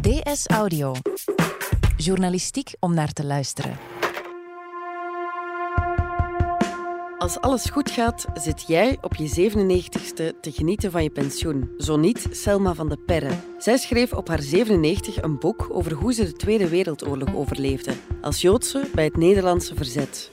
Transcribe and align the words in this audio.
DS 0.00 0.46
Audio. 0.46 0.94
Journalistiek 1.96 2.74
om 2.80 2.94
naar 2.94 3.12
te 3.12 3.24
luisteren. 3.24 3.78
Als 7.18 7.40
alles 7.40 7.64
goed 7.64 7.90
gaat, 7.90 8.24
zit 8.34 8.64
jij 8.66 8.98
op 9.00 9.14
je 9.14 9.50
97ste 9.50 10.40
te 10.40 10.52
genieten 10.52 10.90
van 10.90 11.02
je 11.02 11.10
pensioen. 11.10 11.70
Zo 11.78 11.96
niet 11.96 12.26
Selma 12.30 12.74
van 12.74 12.88
de 12.88 12.96
Perre. 12.96 13.34
Zij 13.58 13.76
schreef 13.76 14.12
op 14.12 14.28
haar 14.28 14.42
97 14.42 15.22
een 15.22 15.38
boek 15.38 15.66
over 15.70 15.92
hoe 15.92 16.12
ze 16.12 16.24
de 16.24 16.32
Tweede 16.32 16.68
Wereldoorlog 16.68 17.34
overleefde, 17.34 17.92
als 18.20 18.40
Joodse 18.40 18.84
bij 18.94 19.04
het 19.04 19.16
Nederlandse 19.16 19.74
verzet. 19.74 20.30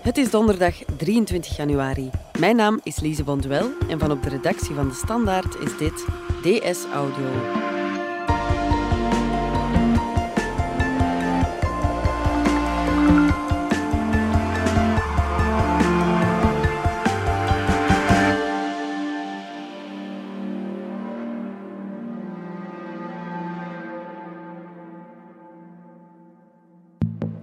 Het 0.00 0.16
is 0.16 0.30
donderdag 0.30 0.74
23 0.96 1.56
januari. 1.56 2.10
Mijn 2.38 2.56
naam 2.56 2.80
is 2.82 3.00
Lise 3.00 3.24
Bonduel 3.24 3.70
en 3.88 3.98
van 3.98 4.10
op 4.10 4.22
de 4.22 4.28
redactie 4.28 4.74
van 4.74 4.88
De 4.88 4.94
Standaard 4.94 5.56
is 5.60 5.76
dit 5.76 6.06
DS 6.42 6.84
Audio. 6.92 7.75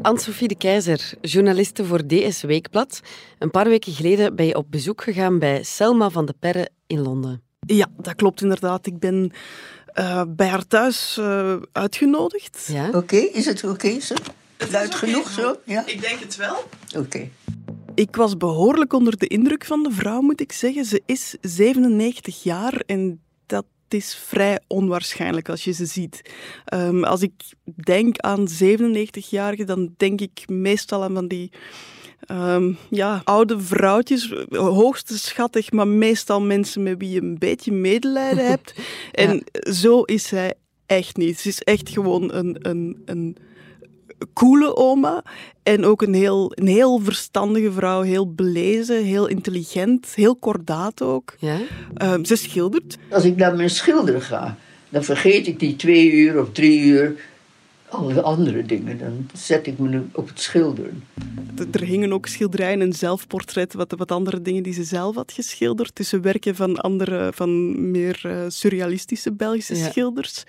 Anne-Sophie 0.03 0.47
de 0.47 0.55
Keizer, 0.55 1.13
journaliste 1.21 1.85
voor 1.85 2.07
DS 2.07 2.41
Weekblad. 2.41 3.01
Een 3.39 3.51
paar 3.51 3.67
weken 3.67 3.93
geleden 3.93 4.35
ben 4.35 4.45
je 4.45 4.55
op 4.55 4.71
bezoek 4.71 5.03
gegaan 5.03 5.39
bij 5.39 5.63
Selma 5.63 6.09
van 6.09 6.25
de 6.25 6.33
Perre 6.39 6.69
in 6.87 7.01
Londen. 7.01 7.41
Ja, 7.59 7.87
dat 7.97 8.15
klopt 8.15 8.41
inderdaad. 8.41 8.85
Ik 8.85 8.99
ben 8.99 9.31
uh, 9.99 10.23
bij 10.27 10.47
haar 10.47 10.67
thuis 10.67 11.17
uh, 11.19 11.55
uitgenodigd. 11.71 12.69
Ja? 12.71 12.89
Oké, 12.93 13.15
is 13.15 13.45
het 13.45 13.63
oké 13.63 13.73
okay, 13.73 13.99
zo? 13.99 14.15
Luid 14.71 14.95
genoeg 14.95 15.29
zo? 15.29 15.55
Ja? 15.65 15.85
Ik 15.85 16.01
denk 16.01 16.19
het 16.19 16.35
wel. 16.35 16.55
Oké. 16.87 16.97
Okay. 16.97 17.31
Ik 17.95 18.15
was 18.15 18.37
behoorlijk 18.37 18.93
onder 18.93 19.17
de 19.17 19.27
indruk 19.27 19.65
van 19.65 19.83
de 19.83 19.91
vrouw, 19.91 20.21
moet 20.21 20.41
ik 20.41 20.51
zeggen. 20.51 20.85
Ze 20.85 21.01
is 21.05 21.35
97 21.41 22.43
jaar 22.43 22.83
en 22.85 23.21
is 23.93 24.15
vrij 24.15 24.59
onwaarschijnlijk 24.67 25.49
als 25.49 25.63
je 25.63 25.71
ze 25.71 25.85
ziet. 25.85 26.21
Um, 26.73 27.03
als 27.03 27.21
ik 27.21 27.33
denk 27.75 28.17
aan 28.17 28.47
97-jarigen, 28.63 29.65
dan 29.65 29.93
denk 29.97 30.21
ik 30.21 30.43
meestal 30.47 31.03
aan 31.03 31.13
van 31.13 31.27
die 31.27 31.51
um, 32.31 32.77
ja, 32.89 33.21
oude 33.23 33.59
vrouwtjes, 33.59 34.33
hoogste 34.49 35.17
schattig, 35.19 35.71
maar 35.71 35.87
meestal 35.87 36.41
mensen 36.41 36.83
met 36.83 36.97
wie 36.97 37.09
je 37.09 37.21
een 37.21 37.37
beetje 37.39 37.71
medelijden 37.71 38.47
hebt. 38.53 38.73
En 39.11 39.43
zo 39.73 40.01
is 40.01 40.27
zij 40.27 40.53
echt 40.85 41.17
niet. 41.17 41.39
Ze 41.39 41.47
is 41.47 41.61
echt 41.61 41.89
gewoon 41.89 42.33
een, 42.33 42.57
een, 42.61 43.01
een 43.05 43.37
coole 44.33 44.75
oma 44.75 45.23
en 45.63 45.85
ook 45.85 46.01
een 46.01 46.13
heel, 46.13 46.51
een 46.55 46.67
heel 46.67 46.99
verstandige 46.99 47.71
vrouw, 47.71 48.01
heel 48.01 48.33
belezen, 48.33 49.03
heel 49.03 49.27
intelligent, 49.27 50.07
heel 50.15 50.35
kordaat 50.35 51.01
ook. 51.01 51.35
Ja? 51.39 51.57
Um, 52.01 52.25
ze 52.25 52.35
schildert. 52.35 52.97
Als 53.09 53.23
ik 53.23 53.35
naar 53.35 53.55
mijn 53.55 53.69
schilder 53.69 54.21
ga, 54.21 54.57
dan 54.89 55.03
vergeet 55.03 55.47
ik 55.47 55.59
die 55.59 55.75
twee 55.75 56.11
uur 56.11 56.39
of 56.41 56.51
drie 56.51 56.79
uur 56.79 57.15
alle 57.93 58.21
andere 58.21 58.65
dingen. 58.65 58.97
Dan 58.97 59.29
zet 59.33 59.67
ik 59.67 59.77
me 59.77 60.01
op 60.11 60.27
het 60.27 60.39
schilderen. 60.39 61.03
Er 61.71 61.83
hingen 61.83 62.13
ook 62.13 62.27
schilderijen 62.27 62.81
en 62.81 62.93
zelfportretten, 62.93 63.77
wat, 63.77 63.93
wat 63.97 64.11
andere 64.11 64.41
dingen 64.41 64.63
die 64.63 64.73
ze 64.73 64.83
zelf 64.83 65.15
had 65.15 65.31
geschilderd. 65.31 65.95
Tussen 65.95 66.21
werken 66.21 66.55
van 66.55 66.77
andere, 66.77 67.31
van 67.33 67.91
meer 67.91 68.21
uh, 68.25 68.37
surrealistische 68.47 69.31
Belgische 69.31 69.77
ja. 69.77 69.89
schilders. 69.89 70.43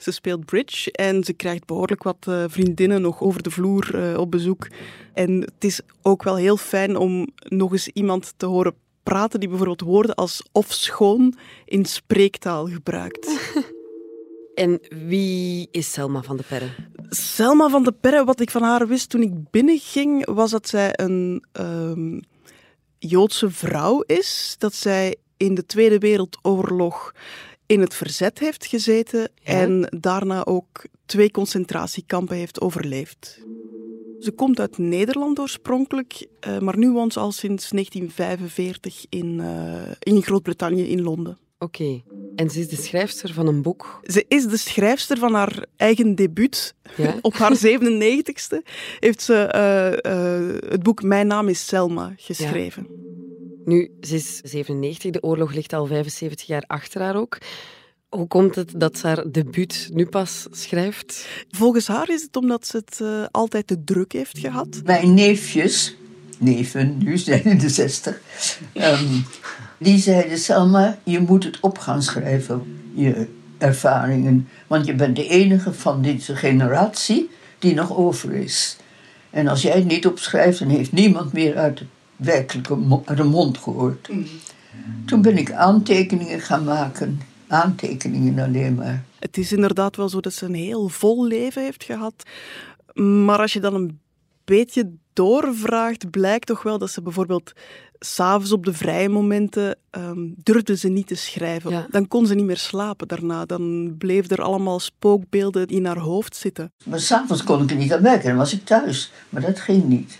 Ze 0.00 0.10
speelt 0.10 0.44
bridge 0.44 0.92
en 0.92 1.24
ze 1.24 1.32
krijgt 1.32 1.66
behoorlijk 1.66 2.02
wat 2.02 2.26
uh, 2.28 2.44
vriendinnen 2.48 3.02
nog 3.02 3.20
over 3.20 3.42
de 3.42 3.50
vloer 3.50 3.94
uh, 3.94 4.18
op 4.18 4.30
bezoek. 4.30 4.68
En 5.14 5.40
het 5.40 5.64
is 5.64 5.80
ook 6.02 6.22
wel 6.22 6.36
heel 6.36 6.56
fijn 6.56 6.96
om 6.96 7.28
nog 7.38 7.72
eens 7.72 7.88
iemand 7.88 8.34
te 8.36 8.46
horen 8.46 8.74
praten 9.02 9.40
die 9.40 9.48
bijvoorbeeld 9.48 9.80
woorden 9.80 10.14
als 10.14 10.42
of 10.52 10.72
schoon 10.72 11.34
in 11.64 11.84
spreektaal 11.84 12.66
gebruikt. 12.66 13.28
En 14.54 14.80
wie 15.08 15.68
is 15.70 15.92
Selma 15.92 16.22
van 16.22 16.36
de 16.36 16.42
Perre? 16.48 16.68
Selma 17.08 17.68
van 17.68 17.84
de 17.84 17.92
Perre, 17.92 18.24
wat 18.24 18.40
ik 18.40 18.50
van 18.50 18.62
haar 18.62 18.86
wist 18.86 19.10
toen 19.10 19.22
ik 19.22 19.50
binnenging, 19.50 20.26
was 20.26 20.50
dat 20.50 20.68
zij 20.68 20.92
een 20.92 21.44
um, 21.52 22.20
Joodse 22.98 23.50
vrouw 23.50 24.00
is. 24.00 24.54
Dat 24.58 24.74
zij 24.74 25.16
in 25.36 25.54
de 25.54 25.66
Tweede 25.66 25.98
Wereldoorlog 25.98 27.14
in 27.70 27.80
het 27.80 27.94
verzet 27.94 28.38
heeft 28.38 28.66
gezeten 28.66 29.20
ja. 29.20 29.52
en 29.52 29.98
daarna 30.00 30.44
ook 30.44 30.84
twee 31.06 31.30
concentratiekampen 31.30 32.36
heeft 32.36 32.60
overleefd. 32.60 33.40
Ze 34.18 34.30
komt 34.30 34.60
uit 34.60 34.78
Nederland 34.78 35.38
oorspronkelijk, 35.38 36.26
uh, 36.46 36.58
maar 36.58 36.78
nu 36.78 36.90
woont 36.90 37.12
ze 37.12 37.20
al 37.20 37.32
sinds 37.32 37.70
1945 37.70 39.06
in, 39.08 39.38
uh, 39.38 39.82
in 39.98 40.22
Groot-Brittannië, 40.22 40.82
in 40.82 41.02
Londen. 41.02 41.38
Oké. 41.58 41.82
Okay. 41.82 42.04
En 42.36 42.50
ze 42.50 42.60
is 42.60 42.68
de 42.68 42.76
schrijfster 42.76 43.32
van 43.32 43.46
een 43.46 43.62
boek? 43.62 44.00
Ze 44.02 44.24
is 44.28 44.46
de 44.46 44.56
schrijfster 44.56 45.18
van 45.18 45.34
haar 45.34 45.64
eigen 45.76 46.14
debuut. 46.14 46.74
Ja? 46.96 47.18
Op 47.22 47.34
haar 47.34 47.56
97ste 47.56 48.68
heeft 48.98 49.22
ze 49.22 49.54
uh, 49.54 50.12
uh, 50.12 50.70
het 50.70 50.82
boek 50.82 51.02
Mijn 51.02 51.26
naam 51.26 51.48
is 51.48 51.66
Selma 51.66 52.12
geschreven. 52.16 52.86
Ja. 52.88 53.09
Nu, 53.64 53.90
ze 54.00 54.14
is 54.14 54.40
97, 54.42 55.10
de 55.10 55.22
oorlog 55.22 55.52
ligt 55.52 55.72
al 55.72 55.86
75 55.86 56.46
jaar 56.46 56.64
achter 56.66 57.00
haar 57.00 57.16
ook. 57.16 57.38
Hoe 58.08 58.26
komt 58.26 58.54
het 58.54 58.72
dat 58.76 58.98
ze 58.98 59.06
haar 59.06 59.30
debuut 59.30 59.88
nu 59.92 60.06
pas 60.06 60.46
schrijft? 60.50 61.28
Volgens 61.50 61.86
haar 61.86 62.08
is 62.08 62.22
het 62.22 62.36
omdat 62.36 62.66
ze 62.66 62.76
het 62.76 62.98
uh, 63.02 63.24
altijd 63.30 63.66
te 63.66 63.84
druk 63.84 64.12
heeft 64.12 64.38
gehad. 64.38 64.80
Mijn 64.84 65.14
neefjes, 65.14 65.96
neven, 66.38 66.98
nu 66.98 67.18
zijn 67.18 67.44
in 67.44 67.58
de 67.58 67.68
60, 67.68 68.20
um, 68.74 69.24
die 69.78 69.98
zeiden: 69.98 70.38
Selma, 70.38 70.98
je 71.04 71.20
moet 71.20 71.44
het 71.44 71.60
op 71.60 71.78
gaan 71.78 72.02
schrijven, 72.02 72.82
je 72.94 73.28
ervaringen. 73.58 74.48
Want 74.66 74.86
je 74.86 74.94
bent 74.94 75.16
de 75.16 75.28
enige 75.28 75.72
van 75.72 76.02
deze 76.02 76.36
generatie 76.36 77.30
die 77.58 77.74
nog 77.74 77.96
over 77.96 78.32
is. 78.32 78.76
En 79.30 79.48
als 79.48 79.62
jij 79.62 79.74
het 79.74 79.86
niet 79.86 80.06
opschrijft, 80.06 80.58
dan 80.58 80.68
heeft 80.68 80.92
niemand 80.92 81.32
meer 81.32 81.56
uit 81.56 81.78
de 81.78 81.84
werkelijke 82.20 82.76
mo 82.76 83.02
uit 83.04 83.16
de 83.16 83.24
mond 83.24 83.58
gehoord. 83.58 84.08
Mm. 84.08 84.26
Toen 85.06 85.22
ben 85.22 85.38
ik 85.38 85.52
aantekeningen 85.52 86.40
gaan 86.40 86.64
maken. 86.64 87.20
Aantekeningen 87.46 88.38
alleen 88.38 88.74
maar. 88.74 89.04
Het 89.18 89.38
is 89.38 89.52
inderdaad 89.52 89.96
wel 89.96 90.08
zo 90.08 90.20
dat 90.20 90.32
ze 90.32 90.44
een 90.44 90.54
heel 90.54 90.88
vol 90.88 91.26
leven 91.26 91.62
heeft 91.62 91.84
gehad. 91.84 92.14
Maar 93.24 93.38
als 93.38 93.52
je 93.52 93.60
dan 93.60 93.74
een 93.74 94.00
beetje 94.44 94.92
doorvraagt, 95.12 96.10
blijkt 96.10 96.46
toch 96.46 96.62
wel 96.62 96.78
dat 96.78 96.90
ze 96.90 97.02
bijvoorbeeld 97.02 97.52
s'avonds 97.98 98.52
op 98.52 98.64
de 98.64 98.72
vrije 98.72 99.08
momenten 99.08 99.76
um, 99.90 100.34
durfde 100.42 100.76
ze 100.76 100.88
niet 100.88 101.06
te 101.06 101.14
schrijven. 101.14 101.70
Ja. 101.70 101.86
Dan 101.90 102.08
kon 102.08 102.26
ze 102.26 102.34
niet 102.34 102.44
meer 102.44 102.56
slapen 102.56 103.08
daarna. 103.08 103.44
Dan 103.44 103.94
bleef 103.98 104.30
er 104.30 104.42
allemaal 104.42 104.80
spookbeelden 104.80 105.66
in 105.66 105.84
haar 105.84 105.98
hoofd 105.98 106.36
zitten. 106.36 106.72
Maar 106.84 107.00
s'avonds 107.00 107.44
kon 107.44 107.62
ik 107.62 107.70
er 107.70 107.76
niet 107.76 107.92
aan 107.92 108.02
werken, 108.02 108.28
dan 108.28 108.36
was 108.36 108.52
ik 108.52 108.64
thuis. 108.64 109.12
Maar 109.28 109.42
dat 109.42 109.60
ging 109.60 109.84
niet. 109.84 110.18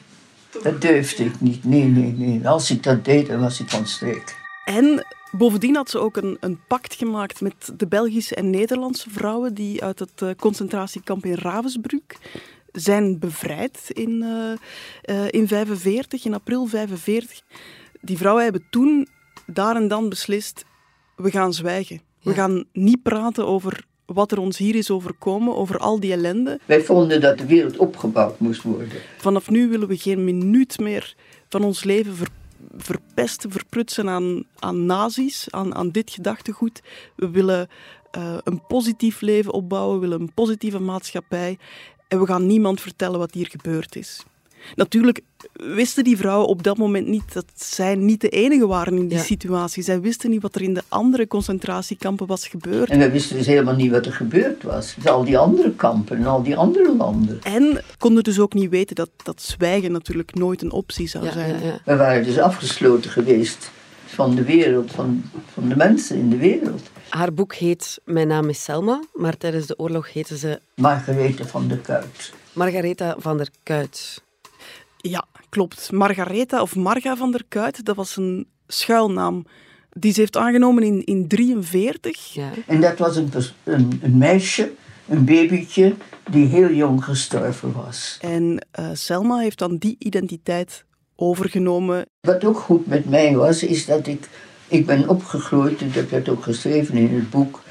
Dat 0.62 0.80
durfde 0.80 1.24
ik 1.24 1.40
niet. 1.40 1.64
Nee, 1.64 1.84
nee, 1.84 2.12
nee. 2.12 2.48
Als 2.48 2.70
ik 2.70 2.82
dat 2.82 3.04
deed, 3.04 3.26
dan 3.26 3.40
was 3.40 3.60
ik 3.60 3.68
van 3.68 3.86
streek. 3.86 4.36
En 4.64 5.06
bovendien 5.30 5.76
had 5.76 5.90
ze 5.90 5.98
ook 5.98 6.16
een, 6.16 6.36
een 6.40 6.60
pact 6.66 6.94
gemaakt 6.94 7.40
met 7.40 7.72
de 7.76 7.86
Belgische 7.86 8.34
en 8.34 8.50
Nederlandse 8.50 9.10
vrouwen 9.10 9.54
die 9.54 9.84
uit 9.84 9.98
het 9.98 10.20
uh, 10.22 10.30
concentratiekamp 10.36 11.24
in 11.24 11.34
Ravensbrück 11.34 12.16
zijn 12.72 13.18
bevrijd 13.18 13.90
in, 13.92 14.10
uh, 14.22 14.52
uh, 15.16 15.26
in 15.30 15.48
45, 15.48 16.24
in 16.24 16.34
april 16.34 16.66
45. 16.66 17.40
Die 18.00 18.16
vrouwen 18.16 18.42
hebben 18.42 18.66
toen 18.70 19.08
daar 19.46 19.76
en 19.76 19.88
dan 19.88 20.08
beslist, 20.08 20.64
we 21.16 21.30
gaan 21.30 21.54
zwijgen. 21.54 22.00
We 22.22 22.34
gaan 22.34 22.64
niet 22.72 23.02
praten 23.02 23.46
over 23.46 23.84
wat 24.14 24.32
er 24.32 24.38
ons 24.38 24.58
hier 24.58 24.74
is 24.74 24.90
overkomen, 24.90 25.56
over 25.56 25.78
al 25.78 26.00
die 26.00 26.12
ellende. 26.12 26.58
Wij 26.64 26.82
vonden 26.82 27.20
dat 27.20 27.38
de 27.38 27.46
wereld 27.46 27.76
opgebouwd 27.76 28.40
moest 28.40 28.62
worden. 28.62 28.98
Vanaf 29.16 29.50
nu 29.50 29.68
willen 29.68 29.88
we 29.88 29.96
geen 29.96 30.24
minuut 30.24 30.78
meer 30.78 31.14
van 31.48 31.64
ons 31.64 31.84
leven 31.84 32.14
ver, 32.16 32.28
verpesten, 32.76 33.50
verprutsen 33.50 34.08
aan, 34.08 34.44
aan 34.58 34.86
nazi's, 34.86 35.46
aan, 35.50 35.74
aan 35.74 35.90
dit 35.90 36.10
gedachtegoed. 36.10 36.82
We 37.16 37.30
willen 37.30 37.68
uh, 38.18 38.36
een 38.44 38.66
positief 38.66 39.20
leven 39.20 39.52
opbouwen, 39.52 39.94
we 39.94 40.00
willen 40.00 40.20
een 40.20 40.34
positieve 40.34 40.80
maatschappij. 40.80 41.58
En 42.08 42.20
we 42.20 42.26
gaan 42.26 42.46
niemand 42.46 42.80
vertellen 42.80 43.18
wat 43.18 43.34
hier 43.34 43.46
gebeurd 43.46 43.96
is. 43.96 44.24
Natuurlijk 44.74 45.20
wisten 45.52 46.04
die 46.04 46.16
vrouwen 46.16 46.48
op 46.48 46.62
dat 46.62 46.76
moment 46.76 47.06
niet 47.06 47.32
dat 47.32 47.44
zij 47.54 47.94
niet 47.94 48.20
de 48.20 48.28
enige 48.28 48.66
waren 48.66 48.96
in 48.96 49.08
die 49.08 49.18
ja. 49.18 49.24
situatie. 49.24 49.82
Zij 49.82 50.00
wisten 50.00 50.30
niet 50.30 50.42
wat 50.42 50.54
er 50.54 50.62
in 50.62 50.74
de 50.74 50.82
andere 50.88 51.26
concentratiekampen 51.26 52.26
was 52.26 52.48
gebeurd. 52.48 52.90
En 52.90 52.98
we 52.98 53.10
wisten 53.10 53.36
dus 53.36 53.46
helemaal 53.46 53.74
niet 53.74 53.90
wat 53.90 54.06
er 54.06 54.12
gebeurd 54.12 54.62
was. 54.62 54.94
Dus 54.94 55.06
al 55.06 55.24
die 55.24 55.38
andere 55.38 55.72
kampen 55.74 56.16
en 56.16 56.26
al 56.26 56.42
die 56.42 56.56
andere 56.56 56.96
landen. 56.96 57.38
En 57.42 57.82
konden 57.98 58.24
dus 58.24 58.38
ook 58.38 58.54
niet 58.54 58.70
weten 58.70 58.96
dat, 58.96 59.10
dat 59.22 59.42
zwijgen 59.42 59.92
natuurlijk 59.92 60.34
nooit 60.34 60.62
een 60.62 60.72
optie 60.72 61.08
zou 61.08 61.24
ja, 61.24 61.32
zijn. 61.32 61.62
Ja, 61.62 61.80
we 61.84 61.96
waren 61.96 62.24
dus 62.24 62.38
afgesloten 62.38 63.10
geweest 63.10 63.70
van 64.06 64.34
de 64.34 64.44
wereld, 64.44 64.90
van, 64.90 65.24
van 65.52 65.68
de 65.68 65.76
mensen 65.76 66.16
in 66.16 66.30
de 66.30 66.36
wereld. 66.36 66.90
Haar 67.08 67.32
boek 67.32 67.54
heet 67.54 68.00
Mijn 68.04 68.28
naam 68.28 68.48
is 68.48 68.62
Selma, 68.62 69.00
maar 69.14 69.36
tijdens 69.36 69.66
de 69.66 69.78
oorlog 69.78 70.12
heette 70.12 70.38
ze 70.38 70.60
Margarethe 70.74 71.44
van 71.44 71.68
der 71.68 71.78
Kuit. 71.78 72.32
Margaretha 72.52 73.14
van 73.18 73.36
der 73.36 73.48
Kuit. 73.62 74.22
Ja, 75.02 75.24
klopt. 75.48 75.92
Margaretha 75.92 76.62
of 76.62 76.76
Marga 76.76 77.16
van 77.16 77.32
der 77.32 77.44
Kuit, 77.48 77.84
dat 77.84 77.96
was 77.96 78.16
een 78.16 78.46
schuilnaam 78.66 79.44
die 79.92 80.12
ze 80.12 80.20
heeft 80.20 80.36
aangenomen 80.36 80.82
in 80.82 81.02
1943. 81.04 82.34
Ja. 82.34 82.50
En 82.66 82.80
dat 82.80 82.98
was 82.98 83.16
een, 83.16 83.30
een, 83.64 84.00
een, 84.02 84.18
meisje, 84.18 84.72
een 85.08 85.24
babytje, 85.24 85.94
die 86.30 86.46
heel 86.46 86.72
jong 86.72 87.04
gestorven 87.04 87.72
was. 87.72 88.18
En 88.20 88.66
uh, 88.80 88.88
Selma 88.92 89.38
heeft 89.38 89.58
dan 89.58 89.76
die 89.76 89.96
identiteit 89.98 90.84
overgenomen. 91.16 92.06
Wat 92.20 92.44
ook 92.44 92.58
goed 92.58 92.86
met 92.86 93.08
mij 93.08 93.36
was, 93.36 93.62
is 93.62 93.86
dat 93.86 94.06
ik, 94.06 94.28
ik 94.68 94.86
ben 94.86 95.08
opgegroeid, 95.08 95.80
en 95.80 95.90
dat 95.92 96.08
werd 96.08 96.28
ook 96.28 96.42
geschreven 96.42 96.96
in 96.96 97.14
het 97.14 97.30
boek, 97.30 97.62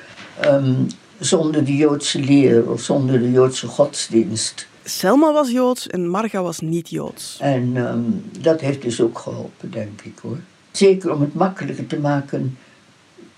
um, 0.46 0.88
zonder 1.20 1.66
de 1.66 1.76
Joodse 1.76 2.20
leer 2.20 2.72
of 2.72 2.82
zonder 2.82 3.20
de 3.20 3.32
Joodse 3.32 3.68
godsdienst. 3.68 4.68
Selma 4.90 5.34
was 5.34 5.52
Joods 5.52 5.88
en 5.88 6.08
Marga 6.08 6.42
was 6.42 6.60
niet 6.60 6.90
Joods. 6.90 7.38
En 7.40 7.76
um, 7.76 8.24
dat 8.40 8.62
heeft 8.62 8.82
dus 8.82 9.02
ook 9.02 9.20
geholpen, 9.20 9.72
denk 9.72 10.02
ik 10.02 10.20
hoor. 10.20 10.38
Zeker 10.72 11.14
om 11.14 11.22
het 11.22 11.34
makkelijker 11.34 11.88
te 11.88 12.00
maken 12.00 12.58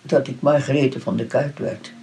dat 0.01 0.27
ik 0.27 0.42
Margarethe 0.42 1.00
van 1.00 1.15
de 1.15 1.25
Kuit 1.25 1.59
werd. 1.59 1.94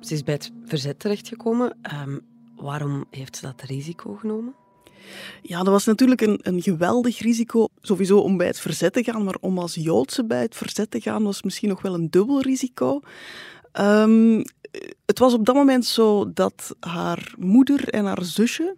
Ze 0.00 0.14
is 0.14 0.24
bij 0.24 0.34
het 0.34 0.52
verzet 0.64 0.98
terechtgekomen. 0.98 1.76
Um, 2.06 2.20
waarom 2.56 3.04
heeft 3.10 3.36
ze 3.36 3.42
dat 3.42 3.62
risico 3.62 4.14
genomen? 4.14 4.54
Ja, 5.42 5.58
dat 5.58 5.72
was 5.72 5.84
natuurlijk 5.84 6.20
een, 6.20 6.38
een 6.42 6.62
geweldig 6.62 7.18
risico, 7.18 7.68
sowieso 7.80 8.18
om 8.18 8.36
bij 8.36 8.46
het 8.46 8.60
verzet 8.60 8.92
te 8.92 9.04
gaan, 9.04 9.24
maar 9.24 9.36
om 9.40 9.58
als 9.58 9.74
Joodse 9.74 10.24
bij 10.24 10.42
het 10.42 10.56
verzet 10.56 10.90
te 10.90 11.00
gaan 11.00 11.22
was 11.22 11.42
misschien 11.42 11.68
nog 11.68 11.82
wel 11.82 11.94
een 11.94 12.10
dubbel 12.10 12.40
risico. 12.40 13.00
Um, 13.80 14.42
het 15.06 15.18
was 15.18 15.34
op 15.34 15.46
dat 15.46 15.54
moment 15.54 15.86
zo 15.86 16.32
dat 16.32 16.76
haar 16.80 17.34
moeder 17.38 17.88
en 17.88 18.04
haar 18.04 18.24
zusje 18.24 18.76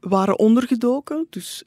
waren 0.00 0.38
ondergedoken. 0.38 1.26
Dus 1.30 1.64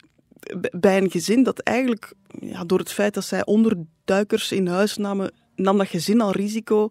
bij 0.71 0.97
een 0.97 1.11
gezin 1.11 1.43
dat 1.43 1.59
eigenlijk, 1.59 2.13
ja, 2.39 2.63
door 2.63 2.79
het 2.79 2.91
feit 2.91 3.13
dat 3.13 3.23
zij 3.23 3.45
onderduikers 3.45 4.51
in 4.51 4.67
huis 4.67 4.97
namen, 4.97 5.31
nam 5.55 5.77
dat 5.77 5.88
gezin 5.88 6.21
al 6.21 6.31
risico. 6.31 6.89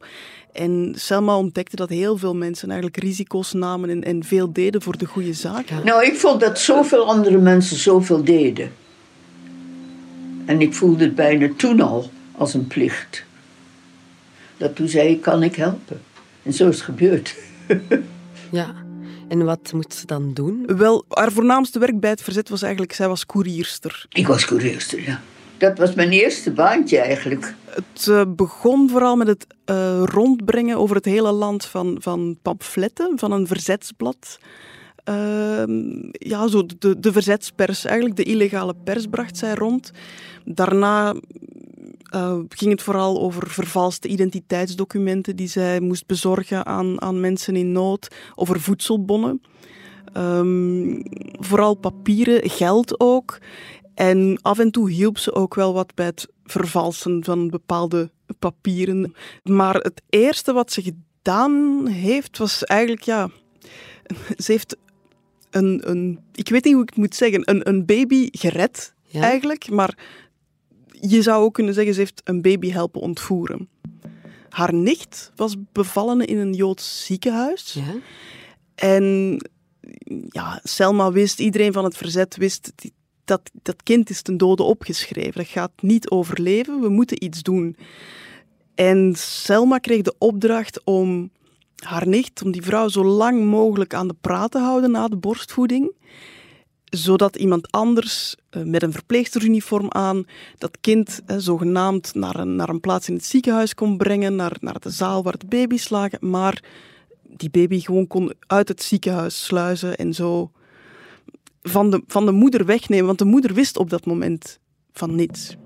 En 0.52 0.93
Selma 0.97 1.37
ontdekte 1.37 1.76
dat 1.76 1.88
heel 1.88 2.17
veel 2.17 2.35
mensen 2.35 2.70
eigenlijk 2.70 3.03
risico's 3.03 3.53
namen 3.53 3.91
en, 3.91 4.05
en 4.05 4.25
veel 4.25 4.53
deden 4.53 4.82
voor 4.82 4.99
de 4.99 5.06
goede 5.06 5.32
zaak. 5.32 5.70
Nou, 5.85 6.05
ik 6.05 6.17
vond 6.17 6.41
dat 6.41 6.58
zoveel 6.58 7.06
andere 7.06 7.38
mensen 7.38 7.76
zoveel 7.76 8.25
deden. 8.25 8.73
En 10.44 10.61
ik 10.61 10.75
voelde 10.75 11.05
het 11.05 11.14
bijna 11.14 11.49
toen 11.56 11.81
al 11.81 12.11
als 12.32 12.55
een 12.55 12.67
plicht. 12.67 13.25
Dat 14.56 14.76
toen 14.76 14.88
zei 14.88 15.08
ik, 15.08 15.20
kan 15.20 15.43
ik 15.43 15.56
helpen? 15.56 16.00
En 16.43 16.53
zo 16.53 16.69
is 16.69 16.75
het 16.75 16.85
gebeurd. 16.85 17.37
ja. 18.51 18.75
En 19.29 19.45
wat 19.45 19.73
moet 19.73 19.95
ze 19.95 20.07
dan 20.07 20.35
doen? 20.35 20.67
Wel, 20.77 21.05
haar 21.09 21.33
voornaamste 21.33 21.79
werk 21.79 22.01
bij 22.01 22.11
het 22.11 22.23
verzet 22.23 22.49
was 22.49 22.63
eigenlijk, 22.63 22.93
zij 22.93 23.09
was 23.09 23.27
koerierster. 23.27 24.07
Ik 24.09 24.27
was 24.27 24.45
koerierster, 24.45 25.03
ja. 25.03 25.21
Dat 25.59 25.79
was 25.79 25.95
mijn 25.95 26.11
eerste 26.11 26.51
baantje 26.51 26.99
eigenlijk. 26.99 27.55
Het 27.65 28.07
uh, 28.07 28.23
begon 28.29 28.91
vooral 28.91 29.17
met 29.17 29.27
het 29.27 29.47
uh, 29.71 30.03
rondbrengen 30.05 30.77
over 30.77 30.97
het 30.97 31.05
hele 31.05 31.33
land 31.33 31.65
van, 31.65 31.97
van 32.01 32.39
pamfletten, 32.43 33.19
van 33.19 33.33
een 33.33 33.47
verzetsblad. 33.47 34.39
Uh, 35.09 35.63
ja, 36.13 36.49
zo 36.49 36.67
de, 36.79 37.01
de 37.01 37.13
verzetspers, 37.13 37.85
eigenlijk 37.85 38.17
de 38.17 38.23
illegale 38.23 38.75
pers 38.85 39.07
bracht 39.07 39.37
zij 39.37 39.55
rond. 39.55 39.91
Daarna 40.45 41.15
uh, 42.15 42.39
ging 42.49 42.71
het 42.71 42.83
vooral 42.83 43.21
over 43.21 43.51
vervalste 43.51 44.09
identiteitsdocumenten 44.09 45.37
die 45.37 45.49
zij 45.49 45.81
moest 45.81 46.07
bezorgen 46.07 46.67
aan, 46.67 47.01
aan 47.03 47.21
mensen 47.21 47.57
in 47.57 47.73
nood, 47.73 48.09
over 48.35 48.61
voedselbonnen. 48.61 49.43
Um, 50.17 51.03
vooral 51.33 51.75
papieren, 51.75 52.51
geld 52.51 53.01
ook. 53.01 53.39
En 53.95 54.39
af 54.43 54.59
en 54.59 54.71
toe 54.71 54.91
hielp 54.91 55.19
ze 55.19 55.35
ook 55.35 55.55
wel 55.55 55.73
wat 55.73 55.95
bij 55.95 56.07
het 56.07 56.29
vervalsen 56.45 57.25
van 57.25 57.49
bepaalde 57.49 58.11
papieren. 58.39 59.15
Maar 59.43 59.75
het 59.75 60.03
eerste 60.09 60.53
wat 60.53 60.73
ze 60.73 60.83
gedaan 60.83 61.87
heeft, 61.87 62.39
was 62.39 62.65
eigenlijk, 62.65 63.03
ja, 63.03 63.29
ze 64.45 64.53
heeft 64.53 64.77
een, 65.51 65.81
een 65.91 66.19
ik 66.35 66.49
weet 66.49 66.65
niet 66.65 66.75
hoe 66.75 66.83
ik 66.83 66.89
het 66.89 66.99
moet 66.99 67.15
zeggen, 67.15 67.43
een, 67.45 67.69
een 67.69 67.87
baby 67.87 68.29
gered 68.31 68.95
ja. 69.05 69.21
eigenlijk, 69.21 69.71
maar 69.71 69.99
je 71.00 71.23
zou 71.23 71.44
ook 71.44 71.55
kunnen 71.55 71.75
zeggen, 71.75 71.94
ze 71.94 72.00
heeft 72.00 72.20
een 72.25 72.43
baby 72.43 72.70
helpen 72.70 73.00
ontvoeren. 73.00 73.69
Haar 74.49 74.75
nicht 74.75 75.32
was 75.37 75.55
bevallen 75.73 76.26
in 76.26 76.38
een 76.38 76.52
Joods 76.52 77.05
ziekenhuis. 77.06 77.73
Ja. 77.73 77.94
En 78.75 79.37
ja, 80.29 80.61
Selma 80.62 81.12
wist, 81.12 81.41
iedereen 81.41 81.73
van 81.73 81.85
het 81.85 81.97
verzet 81.97 82.37
wist, 82.37 82.73
dat, 83.25 83.50
dat 83.62 83.82
kind 83.82 84.11
is 84.11 84.23
ten 84.23 84.37
dode 84.37 84.62
opgeschreven. 84.62 85.35
Dat 85.35 85.47
gaat 85.47 85.73
niet 85.81 86.11
overleven, 86.11 86.81
we 86.81 86.88
moeten 86.88 87.25
iets 87.25 87.43
doen. 87.43 87.76
En 88.75 89.14
Selma 89.17 89.79
kreeg 89.79 90.03
de 90.03 90.14
opdracht 90.19 90.85
om 90.85 91.31
haar 91.76 92.08
nicht, 92.08 92.43
om 92.43 92.50
die 92.50 92.62
vrouw 92.62 92.88
zo 92.88 93.05
lang 93.05 93.44
mogelijk 93.44 93.94
aan 93.94 94.08
de 94.08 94.17
praat 94.20 94.50
te 94.50 94.58
houden 94.58 94.91
na 94.91 95.08
de 95.08 95.17
borstvoeding 95.17 95.93
zodat 96.91 97.37
iemand 97.37 97.71
anders 97.71 98.37
uh, 98.51 98.63
met 98.63 98.83
een 98.83 98.93
verpleegsteruniform 98.93 99.87
aan 99.91 100.25
dat 100.59 100.79
kind 100.81 101.21
uh, 101.27 101.37
zogenaamd 101.39 102.15
naar 102.15 102.37
een, 102.37 102.57
naar 102.57 102.69
een 102.69 102.81
plaats 102.81 103.09
in 103.09 103.15
het 103.15 103.25
ziekenhuis 103.25 103.75
kon 103.75 103.97
brengen, 103.97 104.37
naar, 104.37 104.57
naar 104.61 104.81
de 104.81 104.91
zaal 104.91 105.23
waar 105.23 105.39
de 105.39 105.47
baby's 105.47 105.89
lagen, 105.89 106.19
maar 106.31 106.63
die 107.23 107.51
baby 107.51 107.81
gewoon 107.81 108.07
kon 108.07 108.33
uit 108.47 108.69
het 108.69 108.83
ziekenhuis 108.83 109.45
sluizen 109.45 109.97
en 109.97 110.15
zo 110.15 110.51
van 111.63 111.91
de, 111.91 112.03
van 112.07 112.27
de 112.27 112.33
moeder 112.33 112.67
wegnemen, 112.67 113.07
want 113.07 113.19
de 113.19 113.25
moeder 113.25 113.55
wist 113.55 113.77
op 113.77 113.91
dat 113.91 114.07
moment 114.07 114.59
van 114.93 115.15
niets. 115.15 115.57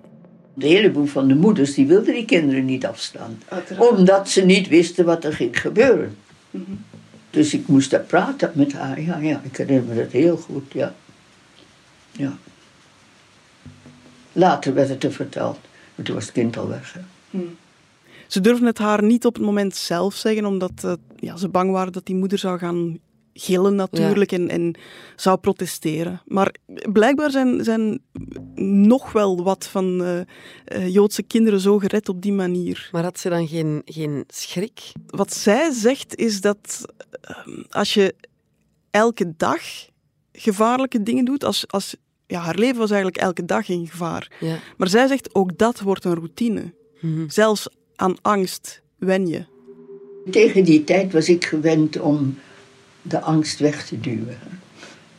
De 0.54 0.66
heleboel 0.66 1.06
van 1.06 1.28
de 1.28 1.34
moeders 1.34 1.74
die 1.74 1.86
wilden 1.86 2.14
die 2.14 2.24
kinderen 2.24 2.64
niet 2.64 2.86
afstaan, 2.86 3.38
Uiteraard. 3.48 3.90
omdat 3.90 4.28
ze 4.28 4.40
niet 4.40 4.68
wisten 4.68 5.04
wat 5.04 5.24
er 5.24 5.32
ging 5.32 5.60
gebeuren. 5.60 6.16
Mm 6.50 6.64
-hmm. 6.66 6.84
Dus 7.30 7.54
ik 7.54 7.66
moest 7.66 7.90
daar 7.90 8.00
praten 8.00 8.50
met 8.54 8.72
haar. 8.72 9.00
Ja, 9.00 9.18
ja, 9.18 9.40
ik 9.44 9.56
herinner 9.56 9.84
me 9.84 10.02
dat 10.02 10.12
heel 10.12 10.36
goed, 10.36 10.72
ja. 10.72 10.94
Ja. 12.16 12.36
Later 14.32 14.74
werd 14.74 14.88
het 14.88 15.04
er 15.04 15.12
verteld, 15.12 15.58
maar 15.94 16.04
toen 16.04 16.14
was 16.14 16.24
het 16.24 16.32
kind 16.32 16.56
al 16.56 16.68
weg. 16.68 16.96
Hmm. 17.30 17.56
Ze 18.26 18.40
durfden 18.40 18.66
het 18.66 18.78
haar 18.78 19.02
niet 19.02 19.26
op 19.26 19.34
het 19.34 19.42
moment 19.42 19.76
zelf 19.76 20.14
zeggen, 20.14 20.44
omdat 20.44 20.72
uh, 20.84 20.92
ja, 21.16 21.36
ze 21.36 21.48
bang 21.48 21.70
waren 21.70 21.92
dat 21.92 22.06
die 22.06 22.14
moeder 22.14 22.38
zou 22.38 22.58
gaan 22.58 22.98
gillen 23.32 23.74
natuurlijk 23.74 24.30
ja. 24.30 24.38
en, 24.38 24.48
en 24.48 24.74
zou 25.16 25.36
protesteren. 25.38 26.22
Maar 26.26 26.54
blijkbaar 26.92 27.30
zijn, 27.30 27.64
zijn 27.64 28.00
nog 28.84 29.12
wel 29.12 29.42
wat 29.42 29.66
van 29.66 30.02
uh, 30.02 30.20
uh, 30.20 30.88
Joodse 30.94 31.22
kinderen 31.22 31.60
zo 31.60 31.78
gered 31.78 32.08
op 32.08 32.22
die 32.22 32.32
manier. 32.32 32.88
Maar 32.92 33.02
had 33.02 33.18
ze 33.18 33.28
dan 33.28 33.48
geen, 33.48 33.82
geen 33.84 34.24
schrik? 34.28 34.92
Wat 35.06 35.34
zij 35.34 35.70
zegt 35.70 36.16
is 36.16 36.40
dat 36.40 36.84
als 37.70 37.94
je 37.94 38.14
elke 38.90 39.34
dag 39.36 39.60
gevaarlijke 40.32 41.02
dingen 41.02 41.24
doet, 41.24 41.44
als, 41.44 41.68
als 41.68 41.96
ja, 42.26 42.40
haar 42.40 42.54
leven 42.54 42.78
was 42.78 42.90
eigenlijk 42.90 43.22
elke 43.22 43.44
dag 43.44 43.68
in 43.68 43.86
gevaar. 43.86 44.30
Ja. 44.40 44.58
Maar 44.76 44.88
zij 44.88 45.06
zegt 45.06 45.34
ook 45.34 45.58
dat 45.58 45.80
wordt 45.80 46.04
een 46.04 46.14
routine. 46.14 46.72
Mhm. 47.00 47.28
Zelfs 47.28 47.68
aan 47.96 48.16
angst 48.22 48.82
wen 48.98 49.26
je. 49.26 49.44
Tegen 50.30 50.64
die 50.64 50.84
tijd 50.84 51.12
was 51.12 51.28
ik 51.28 51.44
gewend 51.44 52.00
om 52.00 52.38
de 53.02 53.20
angst 53.20 53.58
weg 53.58 53.86
te 53.86 54.00
duwen. 54.00 54.38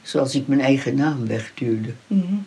Zoals 0.01 0.35
ik 0.35 0.47
mijn 0.47 0.61
eigen 0.61 0.95
naam 0.95 1.27
wegduwde. 1.27 1.93
Mm 2.07 2.45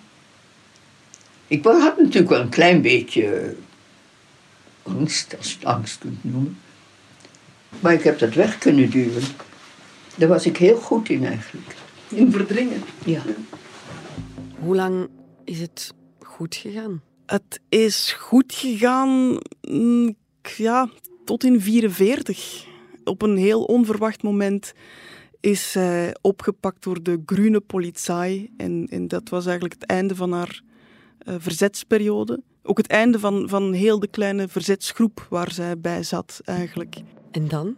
Ik 1.47 1.65
had 1.65 1.99
natuurlijk 1.99 2.29
wel 2.29 2.41
een 2.41 2.49
klein 2.49 2.83
beetje 2.83 3.55
angst, 4.83 5.37
als 5.39 5.51
je 5.51 5.55
het 5.55 5.65
angst 5.65 5.99
kunt 5.99 6.25
noemen. 6.25 6.59
Maar 7.81 7.93
ik 7.93 8.03
heb 8.03 8.19
dat 8.19 8.35
weg 8.35 8.59
kunnen 8.59 8.91
duwen. 8.91 9.23
Daar 10.15 10.29
was 10.29 10.47
ik 10.47 10.57
heel 10.57 10.77
goed 10.77 11.09
in 11.09 11.25
eigenlijk. 11.25 11.75
In 12.09 12.33
verdringen? 12.33 12.83
Ja. 13.05 13.23
Hoe 14.59 14.77
lang 14.77 15.09
is 15.45 15.61
het 15.61 15.95
goed 16.19 16.55
gegaan? 16.55 17.03
Het 17.27 17.61
is 17.69 18.13
goed 18.13 18.53
gegaan, 18.55 19.39
mm, 19.61 20.17
ja, 20.57 20.89
tot 21.25 21.45
in 21.45 21.61
44. 21.61 22.67
Op 23.05 23.23
een 23.23 23.37
heel 23.37 23.65
onverwacht 23.65 24.23
moment 24.23 24.73
is 25.41 25.71
zij 25.71 26.17
opgepakt 26.21 26.83
door 26.83 27.03
de 27.03 27.23
Groene 27.27 27.61
Polizei. 27.61 28.51
En, 28.57 28.87
en 28.91 29.09
dat 29.09 29.29
was 29.29 29.45
eigenlijk 29.45 29.75
het 29.81 29.91
einde 29.91 30.15
van 30.15 30.33
haar 30.33 30.63
uh, 31.29 31.35
verzetsperiode. 31.39 32.43
Ook 32.63 32.77
het 32.77 32.87
einde 32.87 33.19
van, 33.19 33.49
van 33.49 33.73
heel 33.73 33.99
de 33.99 34.09
kleine 34.09 34.49
verzetsgroep 34.49 35.27
waar 35.31 35.53
zij 35.53 35.79
bij 35.79 36.03
zat, 36.03 36.41
eigenlijk. 36.45 36.97
En 37.31 37.49
dan? 37.49 37.77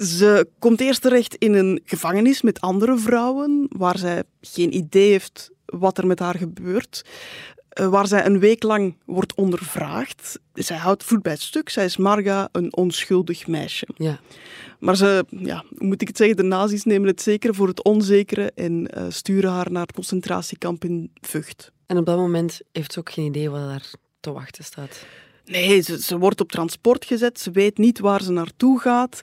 Ze 0.00 0.48
komt 0.58 0.80
eerst 0.80 1.02
terecht 1.02 1.34
in 1.34 1.54
een 1.54 1.80
gevangenis 1.84 2.42
met 2.42 2.60
andere 2.60 2.98
vrouwen, 2.98 3.66
waar 3.68 3.98
zij 3.98 4.22
geen 4.40 4.74
idee 4.74 5.10
heeft 5.10 5.54
wat 5.66 5.98
er 5.98 6.06
met 6.06 6.18
haar 6.18 6.36
gebeurt. 6.36 7.04
eh, 7.68 7.88
waar 7.88 8.06
zij 8.06 8.26
een 8.26 8.38
week 8.38 8.62
lang 8.62 8.96
wordt 9.04 9.34
ondervraagd. 9.34 10.38
Zij 10.54 10.76
houdt 10.76 11.04
voet 11.04 11.22
bij 11.22 11.32
het 11.32 11.40
stuk. 11.40 11.68
Zij 11.68 11.84
is 11.84 11.96
Marga, 11.96 12.48
een 12.52 12.76
onschuldig 12.76 13.46
meisje. 13.46 13.86
Ja. 13.96 14.20
Maar 14.78 14.96
ze, 14.96 15.24
ja, 15.30 15.64
hoe 15.78 15.86
moet 15.86 16.02
ik 16.02 16.08
het 16.08 16.16
zeggen, 16.16 16.36
de 16.36 16.42
nazi's 16.42 16.84
nemen 16.84 17.08
het 17.08 17.22
zeker 17.22 17.54
voor 17.54 17.68
het 17.68 17.84
onzekere 17.84 18.52
en 18.54 18.90
uh, 18.98 19.04
sturen 19.08 19.50
haar 19.50 19.70
naar 19.70 19.82
het 19.82 19.92
concentratiekamp 19.92 20.84
in 20.84 21.10
Vught. 21.20 21.72
En 21.86 21.96
op 21.98 22.06
dat 22.06 22.16
moment 22.16 22.60
heeft 22.72 22.92
ze 22.92 22.98
ook 22.98 23.10
geen 23.10 23.24
idee 23.24 23.50
wat 23.50 23.60
daar 23.60 23.90
te 24.20 24.32
wachten 24.32 24.64
staat. 24.64 25.06
Nee, 25.44 25.80
ze, 25.80 26.02
ze 26.02 26.18
wordt 26.18 26.40
op 26.40 26.52
transport 26.52 27.04
gezet. 27.04 27.40
Ze 27.40 27.50
weet 27.50 27.78
niet 27.78 27.98
waar 27.98 28.22
ze 28.22 28.32
naartoe 28.32 28.80
gaat. 28.80 29.20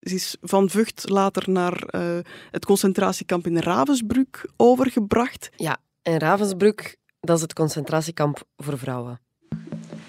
Ze 0.00 0.14
is 0.14 0.36
van 0.40 0.70
Vught 0.70 1.08
later 1.08 1.50
naar 1.50 1.82
uh, 1.90 2.18
het 2.50 2.64
concentratiekamp 2.64 3.46
in 3.46 3.58
Ravensbrück 3.58 4.44
overgebracht. 4.56 5.50
Ja, 5.56 5.76
en 6.02 6.18
Ravensbrück, 6.18 6.96
dat 7.20 7.36
is 7.36 7.42
het 7.42 7.52
concentratiekamp 7.52 8.42
voor 8.56 8.78
vrouwen. 8.78 9.20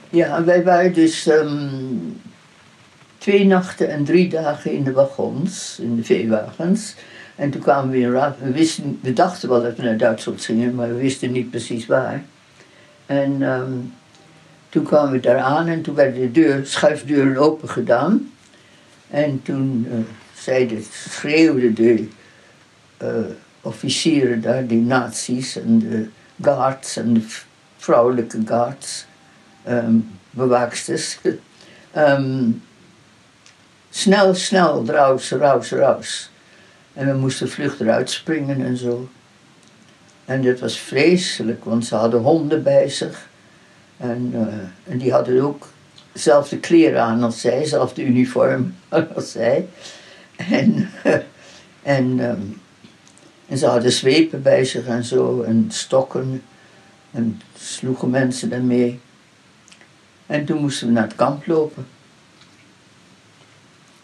Ja, 0.09 0.43
wij 0.43 0.63
waren 0.63 0.93
dus 0.93 1.27
um, 1.27 2.21
twee 3.17 3.45
nachten 3.45 3.89
en 3.89 4.03
drie 4.03 4.29
dagen 4.29 4.71
in 4.71 4.83
de 4.83 4.91
wagons, 4.91 5.79
in 5.79 5.95
de 5.95 6.03
veewagens. 6.03 6.95
En 7.35 7.51
toen 7.51 7.61
kwamen 7.61 7.91
we 7.91 7.99
in 7.99 8.11
Ravensbrück. 8.11 8.47
We, 8.47 8.59
wisten, 8.59 8.99
we 9.01 9.13
dachten 9.13 9.49
wel 9.49 9.61
dat 9.61 9.75
we 9.75 9.83
naar 9.83 9.97
Duitsland 9.97 10.45
gingen, 10.45 10.75
maar 10.75 10.87
we 10.87 10.95
wisten 10.95 11.31
niet 11.31 11.49
precies 11.49 11.85
waar. 11.85 12.23
En 13.05 13.41
um, 13.41 13.93
toen 14.69 14.83
kwamen 14.83 15.11
we 15.11 15.19
daar 15.19 15.39
aan 15.39 15.67
en 15.67 15.81
toen 15.81 15.95
werden 15.95 16.21
de 16.21 16.31
deur, 16.31 16.65
schuifdeuren 16.65 17.37
open 17.37 17.69
gedaan. 17.69 18.30
En 19.11 19.41
toen 19.41 19.87
uh, 19.91 19.99
zeiden, 20.33 20.83
schreeuwden 20.91 21.73
de 21.73 22.07
uh, 23.01 23.09
officieren 23.61 24.41
daar, 24.41 24.67
die 24.67 24.81
nazi's 24.81 25.55
en 25.55 25.79
de 25.79 26.09
guards 26.41 26.97
en 26.97 27.13
de 27.13 27.25
vrouwelijke 27.77 28.41
guards, 28.45 29.05
um, 29.67 30.09
bewaaksters. 30.29 31.19
um, 31.97 32.63
snel, 33.89 34.35
snel, 34.35 34.85
raus, 34.85 35.31
raus, 35.31 35.71
raus. 35.71 36.31
En 36.93 37.07
we 37.07 37.13
moesten 37.13 37.49
vlug 37.49 37.79
eruit 37.79 38.09
springen 38.09 38.65
en 38.65 38.77
zo. 38.77 39.09
En 40.25 40.41
dat 40.41 40.59
was 40.59 40.79
vreselijk, 40.79 41.63
want 41.63 41.85
ze 41.85 41.95
hadden 41.95 42.21
honden 42.21 42.63
bij 42.63 42.89
zich. 42.89 43.29
En, 43.97 44.31
uh, 44.35 44.91
en 44.93 44.97
die 44.97 45.11
hadden 45.11 45.41
ook 45.41 45.67
dezelfde 46.11 46.59
kleren 46.59 47.01
aan 47.01 47.23
als 47.23 47.41
zij, 47.41 47.59
dezelfde 47.59 48.03
uniform 48.03 48.75
als 49.15 49.31
zij. 49.31 49.67
En, 50.35 50.89
en, 51.97 52.19
um, 52.19 52.61
en 53.47 53.57
ze 53.57 53.65
hadden 53.65 53.91
zwepen 53.91 54.41
bij 54.41 54.65
zich 54.65 54.85
en 54.85 55.03
zo, 55.03 55.41
en 55.41 55.65
stokken. 55.69 56.43
En 57.11 57.41
sloegen 57.57 58.09
mensen 58.09 58.49
daarmee. 58.49 58.99
En 60.25 60.45
toen 60.45 60.61
moesten 60.61 60.87
we 60.87 60.93
naar 60.93 61.03
het 61.03 61.15
kamp 61.15 61.47
lopen. 61.47 61.87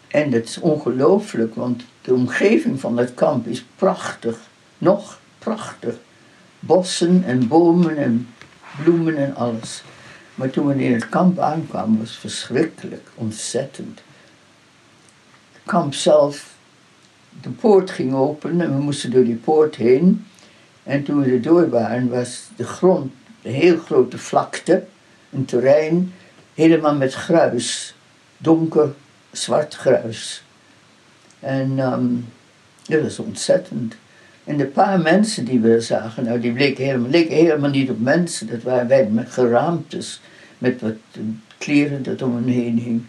En 0.08 0.30
dat 0.30 0.44
is 0.44 0.58
ongelooflijk, 0.58 1.54
want 1.54 1.82
de 2.02 2.14
omgeving 2.14 2.80
van 2.80 2.96
het 2.96 3.14
kamp 3.14 3.46
is 3.46 3.64
prachtig. 3.76 4.38
Nog 4.78 5.20
prachtig. 5.38 5.94
Bossen 6.60 7.24
en 7.24 7.48
bomen 7.48 7.96
en 7.96 8.28
bloemen 8.82 9.16
en 9.16 9.34
alles. 9.34 9.82
Maar 10.34 10.50
toen 10.50 10.66
we 10.66 10.84
in 10.84 10.92
het 10.92 11.08
kamp 11.08 11.38
aankwamen, 11.38 11.98
was 11.98 12.10
het 12.10 12.18
verschrikkelijk, 12.18 13.08
ontzettend. 13.14 14.00
Kamp 15.68 15.94
zelf, 15.94 16.54
de 17.42 17.50
poort 17.50 17.90
ging 17.90 18.14
open 18.14 18.60
en 18.60 18.76
we 18.76 18.82
moesten 18.82 19.10
door 19.10 19.24
die 19.24 19.34
poort 19.34 19.76
heen. 19.76 20.26
En 20.82 21.04
toen 21.04 21.20
we 21.20 21.30
er 21.30 21.42
door 21.42 21.68
waren, 21.68 22.08
was 22.08 22.48
de 22.56 22.64
grond 22.64 23.12
een 23.42 23.52
heel 23.52 23.78
grote 23.78 24.18
vlakte, 24.18 24.84
een 25.30 25.44
terrein, 25.44 26.12
helemaal 26.54 26.94
met 26.94 27.14
gruis, 27.14 27.94
donker 28.38 28.94
zwart 29.30 29.74
gruis. 29.74 30.42
En 31.40 31.78
um, 31.78 32.26
dat 32.86 33.02
was 33.02 33.18
ontzettend. 33.18 33.94
En 34.44 34.56
de 34.56 34.66
paar 34.66 35.00
mensen 35.00 35.44
die 35.44 35.60
we 35.60 35.80
zagen, 35.80 36.24
nou, 36.24 36.40
die 36.40 36.52
bleken 36.52 36.84
helemaal, 36.84 37.10
leken 37.10 37.36
helemaal 37.36 37.70
niet 37.70 37.90
op 37.90 38.00
mensen. 38.00 38.46
Dat 38.46 38.62
waren 38.62 38.88
wij 38.88 39.06
met 39.06 39.30
geraamtes, 39.30 40.20
met 40.58 40.80
wat 40.80 40.96
kleren 41.58 42.02
dat 42.02 42.22
om 42.22 42.34
hen 42.34 42.48
heen 42.48 42.78
hing. 42.78 43.04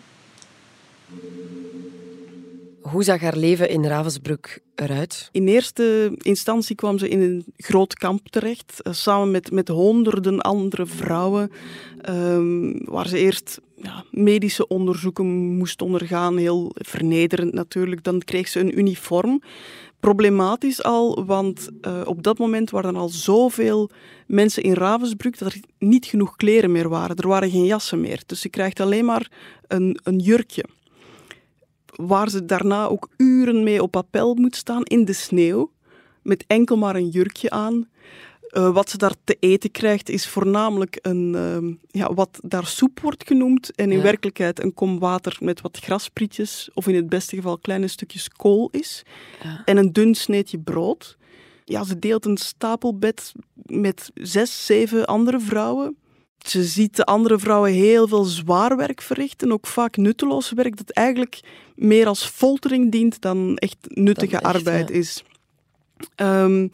Hoe 2.91 3.03
zag 3.03 3.21
haar 3.21 3.37
leven 3.37 3.69
in 3.69 3.85
Ravensbrück 3.85 4.59
eruit? 4.75 5.29
In 5.31 5.47
eerste 5.47 6.15
instantie 6.17 6.75
kwam 6.75 6.97
ze 6.97 7.09
in 7.09 7.21
een 7.21 7.45
groot 7.57 7.93
kamp 7.93 8.27
terecht, 8.27 8.79
uh, 8.83 8.93
samen 8.93 9.31
met, 9.31 9.51
met 9.51 9.67
honderden 9.67 10.39
andere 10.39 10.85
vrouwen, 10.85 11.51
um, 12.09 12.85
waar 12.85 13.07
ze 13.07 13.17
eerst 13.17 13.59
ja, 13.75 14.03
medische 14.11 14.67
onderzoeken 14.67 15.25
moest 15.57 15.81
ondergaan, 15.81 16.37
heel 16.37 16.71
vernederend 16.75 17.53
natuurlijk. 17.53 18.03
Dan 18.03 18.19
kreeg 18.19 18.47
ze 18.47 18.59
een 18.59 18.79
uniform. 18.79 19.41
Problematisch 19.99 20.83
al, 20.83 21.25
want 21.25 21.69
uh, 21.81 22.01
op 22.05 22.23
dat 22.23 22.37
moment 22.37 22.69
waren 22.69 22.95
er 22.95 23.01
al 23.01 23.09
zoveel 23.09 23.89
mensen 24.27 24.63
in 24.63 24.73
Ravensbrück 24.73 25.37
dat 25.37 25.53
er 25.53 25.59
niet 25.77 26.05
genoeg 26.05 26.35
kleren 26.35 26.71
meer 26.71 26.89
waren. 26.89 27.15
Er 27.15 27.27
waren 27.27 27.49
geen 27.49 27.65
jassen 27.65 28.01
meer. 28.01 28.23
Dus 28.25 28.41
ze 28.41 28.49
krijgt 28.49 28.79
alleen 28.79 29.05
maar 29.05 29.31
een, 29.67 29.99
een 30.03 30.19
jurkje. 30.19 30.65
Waar 31.99 32.29
ze 32.29 32.45
daarna 32.45 32.87
ook 32.87 33.09
uren 33.17 33.63
mee 33.63 33.81
op 33.81 33.95
appel 33.95 34.35
moet 34.35 34.55
staan 34.55 34.83
in 34.83 35.05
de 35.05 35.13
sneeuw, 35.13 35.71
met 36.21 36.43
enkel 36.47 36.77
maar 36.77 36.95
een 36.95 37.09
jurkje 37.09 37.49
aan. 37.49 37.87
Uh, 38.51 38.73
wat 38.73 38.89
ze 38.89 38.97
daar 38.97 39.13
te 39.23 39.37
eten 39.39 39.71
krijgt 39.71 40.09
is 40.09 40.27
voornamelijk 40.27 40.99
een, 41.01 41.33
uh, 41.35 41.75
ja, 42.01 42.13
wat 42.13 42.39
daar 42.41 42.65
soep 42.65 42.99
wordt 42.99 43.27
genoemd 43.27 43.75
en 43.75 43.91
in 43.91 43.97
ja. 43.97 44.03
werkelijkheid 44.03 44.63
een 44.63 44.73
kom 44.73 44.99
water 44.99 45.37
met 45.39 45.61
wat 45.61 45.77
grasprietjes 45.77 46.69
of 46.73 46.87
in 46.87 46.95
het 46.95 47.09
beste 47.09 47.35
geval 47.35 47.57
kleine 47.57 47.87
stukjes 47.87 48.29
kool 48.29 48.69
is 48.71 49.03
ja. 49.43 49.61
en 49.65 49.77
een 49.77 49.93
dun 49.93 50.15
sneetje 50.15 50.59
brood. 50.59 51.17
Ja, 51.65 51.83
ze 51.83 51.99
deelt 51.99 52.25
een 52.25 52.37
stapelbed 52.37 53.31
met 53.65 54.11
zes, 54.13 54.65
zeven 54.65 55.05
andere 55.05 55.39
vrouwen. 55.39 55.97
Ze 56.47 56.63
ziet 56.63 56.95
de 56.95 57.05
andere 57.05 57.39
vrouwen 57.39 57.71
heel 57.71 58.07
veel 58.07 58.23
zwaar 58.23 58.77
werk 58.77 59.01
verrichten, 59.01 59.51
ook 59.51 59.67
vaak 59.67 59.97
nutteloos 59.97 60.51
werk 60.51 60.77
dat 60.77 60.89
eigenlijk 60.89 61.39
meer 61.75 62.07
als 62.07 62.25
foltering 62.25 62.91
dient 62.91 63.21
dan 63.21 63.57
echt 63.57 63.77
nuttige 63.87 64.35
echt, 64.35 64.43
arbeid 64.43 64.89
ja. 64.89 64.95
is. 64.95 65.23
Um, 66.15 66.71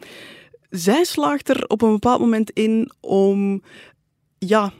zij 0.69 1.03
slaagt 1.03 1.49
er 1.49 1.67
op 1.67 1.81
een 1.81 1.91
bepaald 1.91 2.19
moment 2.19 2.51
in 2.51 2.91
om 2.99 3.61
ja, 4.37 4.73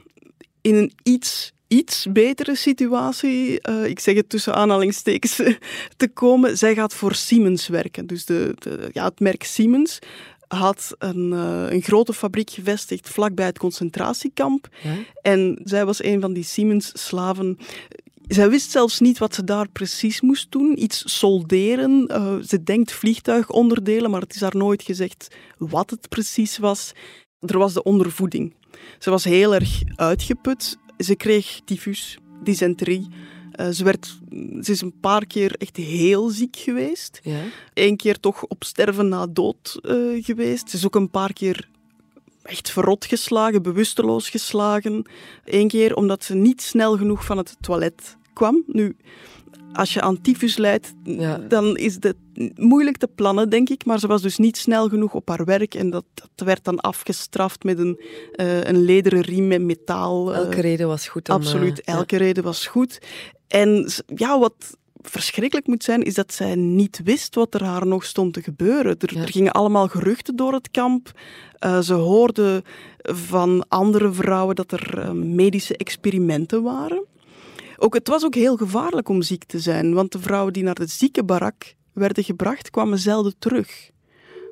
in 0.60 0.74
een 0.74 0.92
iets, 1.02 1.52
iets 1.68 2.06
betere 2.10 2.54
situatie, 2.54 3.68
uh, 3.68 3.84
ik 3.84 4.00
zeg 4.00 4.14
het 4.14 4.28
tussen 4.28 4.54
aanhalingstekens, 4.54 5.36
te 5.96 6.08
komen. 6.08 6.58
Zij 6.58 6.74
gaat 6.74 6.94
voor 6.94 7.14
Siemens 7.14 7.68
werken. 7.68 8.06
Dus 8.06 8.24
de, 8.24 8.54
de, 8.58 8.90
ja, 8.92 9.04
het 9.04 9.20
merk 9.20 9.42
Siemens 9.42 9.98
had 10.48 10.94
een, 10.98 11.32
uh, 11.32 11.70
een, 11.70 11.82
grote 11.82 12.12
fabriek 12.12 12.50
gevestigd 12.50 13.08
vlakbij 13.08 13.46
het 13.46 13.58
concentratiekamp. 13.58 14.68
En 15.22 15.60
zij 15.64 15.84
was 15.84 16.02
een 16.02 16.20
van 16.20 16.32
die 16.32 16.44
Siemens-slaven 16.44 17.58
zij 18.28 18.50
wist 18.50 18.70
zelfs 18.70 19.00
niet 19.00 19.18
wat 19.18 19.34
ze 19.34 19.44
daar 19.44 19.68
precies 19.68 20.20
moest 20.20 20.52
doen. 20.52 20.82
Iets 20.82 21.18
solderen. 21.18 22.10
Uh, 22.10 22.36
ze 22.36 22.62
denkt 22.62 22.92
vliegtuigonderdelen, 22.92 24.10
maar 24.10 24.20
het 24.20 24.34
is 24.34 24.40
haar 24.40 24.56
nooit 24.56 24.82
gezegd 24.82 25.34
wat 25.58 25.90
het 25.90 26.08
precies 26.08 26.58
was. 26.58 26.92
Er 27.40 27.58
was 27.58 27.72
de 27.72 27.82
ondervoeding. 27.82 28.54
Ze 28.98 29.10
was 29.10 29.24
heel 29.24 29.54
erg 29.54 29.82
uitgeput. 29.96 30.78
Ze 30.98 31.14
kreeg 31.14 31.60
tyfus, 31.64 32.18
dysenterie. 32.42 33.08
Uh, 33.60 33.68
ze, 33.68 33.84
werd, 33.84 34.18
ze 34.62 34.72
is 34.72 34.80
een 34.80 35.00
paar 35.00 35.26
keer 35.26 35.54
echt 35.58 35.76
heel 35.76 36.28
ziek 36.28 36.56
geweest. 36.56 37.20
Ja. 37.22 37.40
Eén 37.74 37.96
keer 37.96 38.20
toch 38.20 38.44
op 38.44 38.64
sterven 38.64 39.08
na 39.08 39.26
dood 39.26 39.78
uh, 39.82 40.24
geweest. 40.24 40.70
Ze 40.70 40.76
is 40.76 40.86
ook 40.86 40.94
een 40.94 41.10
paar 41.10 41.32
keer 41.32 41.68
echt 42.42 42.70
verrot 42.70 43.04
geslagen, 43.04 43.62
bewusteloos 43.62 44.30
geslagen. 44.30 45.06
Eén 45.44 45.68
keer 45.68 45.94
omdat 45.94 46.24
ze 46.24 46.34
niet 46.34 46.62
snel 46.62 46.96
genoeg 46.96 47.24
van 47.24 47.36
het 47.36 47.56
toilet 47.60 48.16
kwam. 48.32 48.62
Nu, 48.66 48.96
als 49.72 49.92
je 49.92 50.00
aan 50.00 50.20
tyfus 50.20 50.56
lijdt, 50.56 50.94
ja. 51.04 51.38
dan 51.38 51.76
is 51.76 51.94
het 52.00 52.14
moeilijk 52.54 52.96
te 52.96 53.08
plannen, 53.14 53.48
denk 53.48 53.68
ik. 53.68 53.84
Maar 53.84 53.98
ze 53.98 54.06
was 54.06 54.22
dus 54.22 54.36
niet 54.36 54.56
snel 54.56 54.88
genoeg 54.88 55.14
op 55.14 55.28
haar 55.28 55.44
werk 55.44 55.74
en 55.74 55.90
dat, 55.90 56.04
dat 56.14 56.46
werd 56.46 56.64
dan 56.64 56.80
afgestraft 56.80 57.64
met 57.64 57.78
een, 57.78 58.00
uh, 58.36 58.64
een 58.64 58.84
lederen 58.84 59.20
riem 59.20 59.46
met 59.46 59.62
metaal. 59.62 60.34
Elke 60.34 60.60
reden 60.60 60.86
was 60.86 61.08
goed. 61.08 61.28
Absoluut, 61.28 61.78
uh, 61.78 61.94
elke 61.94 62.14
ja. 62.14 62.20
reden 62.20 62.42
was 62.42 62.66
goed. 62.66 62.98
En 63.48 63.90
ja, 64.06 64.38
wat 64.38 64.76
verschrikkelijk 65.00 65.66
moet 65.66 65.84
zijn, 65.84 66.02
is 66.02 66.14
dat 66.14 66.32
zij 66.32 66.54
niet 66.54 67.00
wist 67.04 67.34
wat 67.34 67.54
er 67.54 67.64
haar 67.64 67.86
nog 67.86 68.04
stond 68.04 68.32
te 68.32 68.42
gebeuren. 68.42 68.96
Er, 68.98 69.14
ja. 69.14 69.20
er 69.20 69.28
gingen 69.28 69.52
allemaal 69.52 69.88
geruchten 69.88 70.36
door 70.36 70.52
het 70.52 70.70
kamp. 70.70 71.10
Uh, 71.60 71.78
ze 71.78 71.94
hoorde 71.94 72.62
van 73.02 73.64
andere 73.68 74.12
vrouwen 74.12 74.54
dat 74.54 74.72
er 74.72 74.98
uh, 74.98 75.10
medische 75.10 75.76
experimenten 75.76 76.62
waren. 76.62 77.04
Ook, 77.76 77.94
het 77.94 78.08
was 78.08 78.24
ook 78.24 78.34
heel 78.34 78.56
gevaarlijk 78.56 79.08
om 79.08 79.22
ziek 79.22 79.44
te 79.44 79.58
zijn, 79.58 79.94
want 79.94 80.12
de 80.12 80.18
vrouwen 80.18 80.52
die 80.52 80.62
naar 80.62 80.74
de 80.74 80.86
ziekenbarak 80.86 81.74
werden 81.92 82.24
gebracht, 82.24 82.70
kwamen 82.70 82.98
zelden 82.98 83.34
terug. 83.38 83.90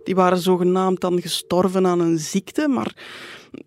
Die 0.05 0.15
waren 0.15 0.39
zogenaamd 0.39 1.01
dan 1.01 1.21
gestorven 1.21 1.87
aan 1.87 2.01
een 2.01 2.19
ziekte, 2.19 2.69
maar 2.69 2.97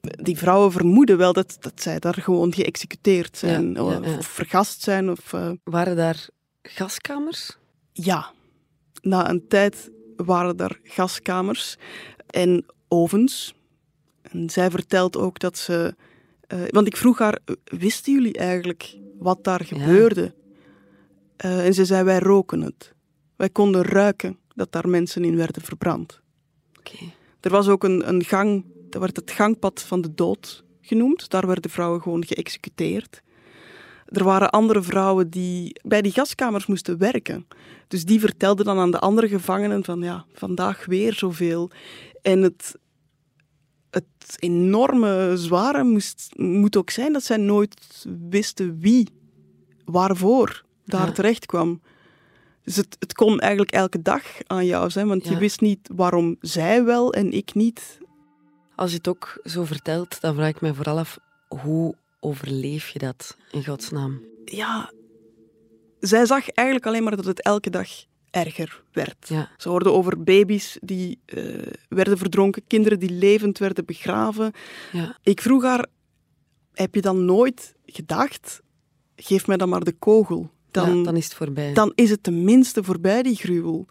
die 0.01 0.37
vrouwen 0.37 0.71
vermoeden 0.71 1.17
wel 1.17 1.33
dat, 1.33 1.57
dat 1.59 1.81
zij 1.81 1.99
daar 1.99 2.13
gewoon 2.13 2.53
geëxecuteerd 2.53 3.37
zijn 3.37 3.73
Ja, 3.73 3.83
of, 3.83 3.93
ja, 3.93 4.09
ja. 4.09 4.17
of 4.17 4.27
vergast 4.27 4.81
zijn. 4.81 5.09
Of, 5.11 5.33
eh, 5.33 5.51
Waren 5.63 5.95
daar 5.95 6.27
gaskamers? 6.61 7.57
ja, 7.93 8.31
na 9.01 9.29
een 9.29 9.47
tijd 9.47 9.91
waren 10.15 10.57
er 10.57 10.79
gaskamers 10.83 11.75
en 12.27 12.65
ovens. 12.87 13.53
En 14.21 14.49
zij 14.49 14.69
vertelt 14.71 15.17
ook 15.17 15.39
dat 15.39 15.57
ze. 15.57 15.95
eh, 16.47 16.59
want 16.69 16.87
ik 16.87 16.97
vroeg 16.97 17.17
haar: 17.19 17.39
wisten 17.63 18.13
jullie 18.13 18.33
eigenlijk 18.37 18.97
wat 19.19 19.43
daar 19.43 19.65
gebeurde? 19.65 20.33
Eh, 21.37 21.65
en 21.65 21.73
ze 21.73 21.85
zei: 21.85 22.03
wij 22.03 22.19
roken 22.19 22.61
het. 22.61 22.93
Wij 23.35 23.49
konden 23.49 23.81
ruiken 23.83 24.37
dat 24.55 24.71
daar 24.71 24.89
mensen 24.89 25.23
in 25.23 25.35
werden 25.35 25.61
verbrand. 25.61 26.21
Er 27.39 27.51
was 27.51 27.67
ook 27.67 27.83
een, 27.83 28.07
een 28.09 28.23
gang, 28.23 28.65
dat 28.89 29.01
werd 29.01 29.15
het 29.15 29.31
gangpad 29.31 29.81
van 29.81 30.01
de 30.01 30.13
dood 30.13 30.63
genoemd. 30.81 31.29
Daar 31.29 31.47
werden 31.47 31.71
vrouwen 31.71 32.01
gewoon 32.01 32.25
geëxecuteerd. 32.25 33.21
Er 34.05 34.23
waren 34.23 34.49
andere 34.49 34.81
vrouwen 34.81 35.29
die 35.29 35.79
bij 35.83 36.01
die 36.01 36.11
gaskamers 36.11 36.65
moesten 36.65 36.97
werken. 36.97 37.47
Dus 37.87 38.05
die 38.05 38.19
vertelden 38.19 38.65
dan 38.65 38.79
aan 38.79 38.91
de 38.91 38.99
andere 38.99 39.27
gevangenen 39.27 39.83
van 39.83 40.01
ja, 40.01 40.25
vandaag 40.33 40.85
weer 40.85 41.13
zoveel. 41.13 41.69
En 42.21 42.41
het, 42.41 42.75
het 43.89 44.35
enorme 44.39 45.31
zware 45.35 45.83
moest, 45.83 46.29
moet 46.35 46.77
ook 46.77 46.89
zijn 46.89 47.13
dat 47.13 47.23
zij 47.23 47.37
nooit 47.37 48.05
wisten 48.29 48.79
wie 48.79 49.07
waarvoor 49.85 50.63
daar 50.85 51.07
Ja. 51.07 51.11
terecht 51.11 51.45
kwam. 51.45 51.81
Dus 52.67 52.75
het, 52.75 52.95
het 52.99 53.13
kon 53.13 53.39
eigenlijk 53.39 53.71
elke 53.71 54.01
dag 54.01 54.23
aan 54.47 54.65
jou 54.65 54.89
zijn, 54.89 55.07
want 55.07 55.27
je 55.27 55.37
wist 55.37 55.61
niet 55.61 55.89
waarom 55.95 56.35
zij 56.41 56.83
wel 56.83 57.13
en 57.13 57.31
ik 57.31 57.53
niet. 57.53 57.97
Als 58.75 58.91
je 58.91 58.97
het 58.97 59.07
ook 59.07 59.39
zo 59.43 59.63
vertelt, 59.63 60.21
dan 60.21 60.35
vraag 60.35 60.49
ik 60.49 60.61
mij 60.61 60.73
vooral 60.73 60.97
af, 60.97 61.17
hoe 61.47 61.95
overleef 62.19 62.89
je 62.89 62.99
dat 62.99 63.37
in 63.51 63.65
godsnaam? 63.65 64.21
Ja, 64.45 64.91
zij 65.99 66.25
zag 66.25 66.49
eigenlijk 66.49 66.87
alleen 66.87 67.03
maar 67.03 67.15
dat 67.15 67.25
het 67.25 67.41
elke 67.41 67.69
dag 67.69 67.89
erger 68.29 68.83
werd. 68.91 69.27
Ja. 69.27 69.49
Ze 69.57 69.69
hoorde 69.69 69.91
over 69.91 70.23
baby's 70.23 70.77
die 70.81 71.19
eh, 71.25 71.71
werden 71.89 72.17
verdronken, 72.17 72.63
kinderen 72.67 72.99
die 72.99 73.11
levend 73.11 73.57
werden 73.57 73.85
begraven. 73.85 74.51
Ja. 74.91 75.17
Ik 75.23 75.41
vroeg 75.41 75.63
haar, 75.63 75.85
heb 76.73 76.95
je 76.95 77.01
dan 77.01 77.25
nooit 77.25 77.75
gedacht, 77.85 78.61
geef 79.15 79.47
mij 79.47 79.57
dan 79.57 79.69
maar 79.69 79.83
de 79.83 79.95
kogel. 79.99 80.55
Dan, 80.85 80.97
ja, 80.97 81.03
dan 81.03 81.15
is 81.15 81.23
het 81.23 81.33
voorbij. 81.33 81.73
dan 81.73 81.91
is 81.95 82.09
het 82.09 82.23
tenminste 82.23 82.83
voorbij, 82.83 83.23
die 83.23 83.35
gruwel. 83.35 83.85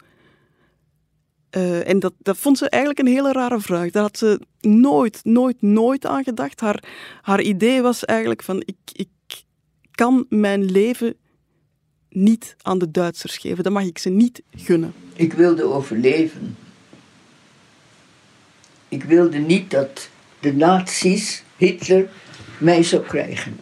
Eh, 1.49 1.87
en 1.87 1.99
dat, 1.99 2.13
dat 2.17 2.37
vond 2.37 2.57
ze 2.57 2.69
eigenlijk 2.69 3.01
een 3.07 3.13
hele 3.13 3.31
rare 3.31 3.59
vraag. 3.59 3.91
Daar 3.91 4.03
had 4.03 4.17
ze 4.17 4.41
nooit, 4.61 5.19
nooit, 5.23 5.61
nooit 5.61 6.05
aan 6.05 6.23
gedacht. 6.23 6.59
Haar, 6.59 6.83
haar 7.21 7.41
idee 7.41 7.81
was 7.81 8.05
eigenlijk 8.05 8.43
van, 8.43 8.61
ik, 8.65 8.77
ik 8.91 9.09
kan 9.91 10.25
mijn 10.29 10.65
leven 10.65 11.15
niet 12.09 12.55
aan 12.61 12.77
de 12.77 12.91
Duitsers 12.91 13.37
geven. 13.37 13.63
Dat 13.63 13.73
mag 13.73 13.83
ik 13.83 13.97
ze 13.97 14.09
niet 14.09 14.41
gunnen. 14.55 14.93
Ik 15.13 15.33
wilde 15.33 15.63
overleven. 15.63 16.57
Ik 18.89 19.03
wilde 19.03 19.37
niet 19.37 19.71
dat 19.71 20.09
de 20.39 20.53
nazi's, 20.53 21.43
Hitler, 21.57 22.09
mij 22.57 22.83
zou 22.83 23.03
krijgen. 23.03 23.57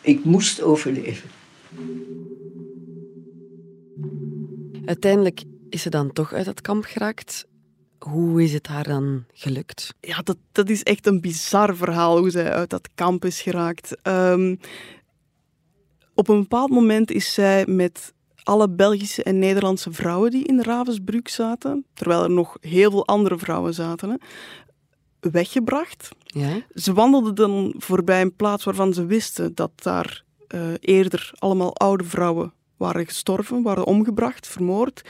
Ik 0.00 0.24
moest 0.24 0.62
overleven. 0.62 1.30
Uiteindelijk 4.84 5.42
is 5.68 5.82
ze 5.82 5.90
dan 5.90 6.12
toch 6.12 6.32
uit 6.32 6.44
dat 6.44 6.60
kamp 6.60 6.84
geraakt. 6.84 7.46
Hoe 7.98 8.42
is 8.42 8.52
het 8.52 8.66
haar 8.66 8.84
dan 8.84 9.24
gelukt? 9.32 9.94
Ja, 10.00 10.22
dat, 10.22 10.36
dat 10.52 10.68
is 10.68 10.82
echt 10.82 11.06
een 11.06 11.20
bizar 11.20 11.76
verhaal 11.76 12.18
hoe 12.18 12.30
zij 12.30 12.52
uit 12.52 12.70
dat 12.70 12.88
kamp 12.94 13.24
is 13.24 13.42
geraakt. 13.42 13.96
Ehm, 14.02 14.56
op 16.14 16.28
een 16.28 16.40
bepaald 16.40 16.70
moment 16.70 17.10
is 17.10 17.34
zij 17.34 17.66
met 17.66 18.12
alle 18.42 18.70
Belgische 18.70 19.22
en 19.22 19.38
Nederlandse 19.38 19.92
vrouwen 19.92 20.30
die 20.30 20.46
in 20.46 20.62
Ravensbrück 20.62 21.28
zaten, 21.28 21.84
terwijl 21.94 22.22
er 22.22 22.30
nog 22.30 22.56
heel 22.60 22.90
veel 22.90 23.06
andere 23.06 23.38
vrouwen 23.38 23.74
zaten, 23.74 24.10
hè, 24.10 24.16
weggebracht. 25.20 26.08
Ja? 26.22 26.62
Ze 26.74 26.92
wandelden 26.92 27.34
dan 27.34 27.74
voorbij 27.78 28.20
een 28.20 28.36
plaats 28.36 28.64
waarvan 28.64 28.92
ze 28.92 29.06
wisten 29.06 29.54
dat 29.54 29.70
daar 29.74 30.24
eh, 30.46 30.60
eerder 30.80 31.32
allemaal 31.38 31.76
oude 31.76 32.04
vrouwen 32.04 32.52
waren 32.76 33.06
gestorven, 33.06 33.62
waren 33.62 33.84
omgebracht, 33.84 34.46
vermoord. 34.46 35.02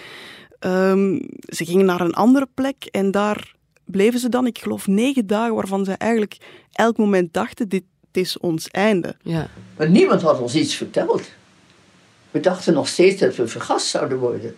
Ehm, 0.59 1.19
ze 1.47 1.65
gingen 1.65 1.87
naar 1.87 2.01
een 2.01 2.15
andere 2.15 2.49
plek 2.55 2.85
en 2.85 3.11
daar 3.11 3.55
bleven 3.85 4.21
ze 4.21 4.29
dan, 4.29 4.47
ik 4.47 4.59
geloof, 4.59 4.87
negen 4.87 5.27
dagen, 5.27 5.55
waarvan 5.55 5.85
ze 5.85 5.93
eigenlijk 5.93 6.37
elk 6.73 6.97
moment 6.97 7.33
dachten, 7.33 7.69
dit 7.69 7.85
is 8.13 8.39
ons 8.39 8.69
einde. 8.69 9.17
Ja. 9.23 9.49
Maar 9.77 9.91
niemand 9.91 10.23
had 10.23 10.41
ons 10.41 10.55
iets 10.55 10.75
verteld. 10.75 11.31
We 12.31 12.41
dachten 12.41 12.75
nog 12.75 12.89
steeds 12.89 13.21
dat 13.21 13.37
we 13.37 13.49
vergast 13.49 13.87
zouden 13.87 14.19
worden. 14.19 14.57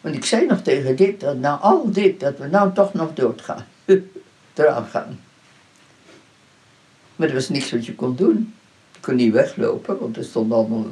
Want 0.00 0.14
ik 0.14 0.24
zei 0.24 0.46
nog 0.46 0.62
tegen 0.62 0.96
dit, 0.96 1.20
dat 1.20 1.38
na 1.38 1.56
al 1.56 1.92
dit, 1.92 2.20
dat 2.20 2.38
we 2.38 2.46
nou 2.46 2.72
toch 2.72 2.92
nog 2.92 3.14
doodgaan. 3.14 3.66
Eraan 4.58 4.86
gaan. 4.86 5.20
Maar 7.16 7.28
er 7.28 7.34
was 7.34 7.48
niks 7.48 7.70
wat 7.70 7.86
je 7.86 7.94
kon 7.94 8.16
doen. 8.16 8.54
Je 8.92 9.00
kon 9.00 9.14
niet 9.14 9.32
weglopen, 9.32 9.98
want 9.98 10.16
er 10.16 10.24
stonden 10.24 10.56
allemaal 10.56 10.86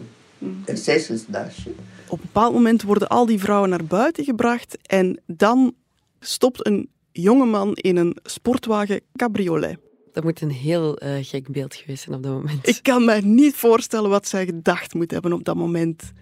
SS'ers 0.66 1.28
naast 1.28 1.62
je. 1.62 1.70
Op 2.08 2.18
een 2.18 2.26
bepaald 2.32 2.52
moment 2.52 2.82
worden 2.82 3.08
al 3.08 3.26
die 3.26 3.38
vrouwen 3.38 3.70
naar 3.70 3.84
buiten 3.84 4.24
gebracht 4.24 4.78
en 4.82 5.20
dan 5.26 5.74
stopt 6.20 6.66
een 6.66 6.88
jongeman 7.12 7.74
in 7.74 7.96
een 7.96 8.16
sportwagen 8.22 9.00
cabriolet. 9.16 9.78
Dat 10.12 10.24
moet 10.24 10.40
een 10.40 10.50
heel 10.50 10.98
eh, 10.98 11.10
gek 11.20 11.48
beeld 11.48 11.74
geweest 11.74 12.02
zijn 12.02 12.16
op 12.16 12.22
dat 12.22 12.32
moment. 12.32 12.68
Ik 12.68 12.78
kan 12.82 13.04
me 13.04 13.20
niet 13.20 13.54
voorstellen 13.54 14.10
wat 14.10 14.28
zij 14.28 14.44
gedacht 14.44 14.94
moet 14.94 15.10
hebben 15.10 15.32
op 15.32 15.44
dat 15.44 15.56
moment. 15.56 16.12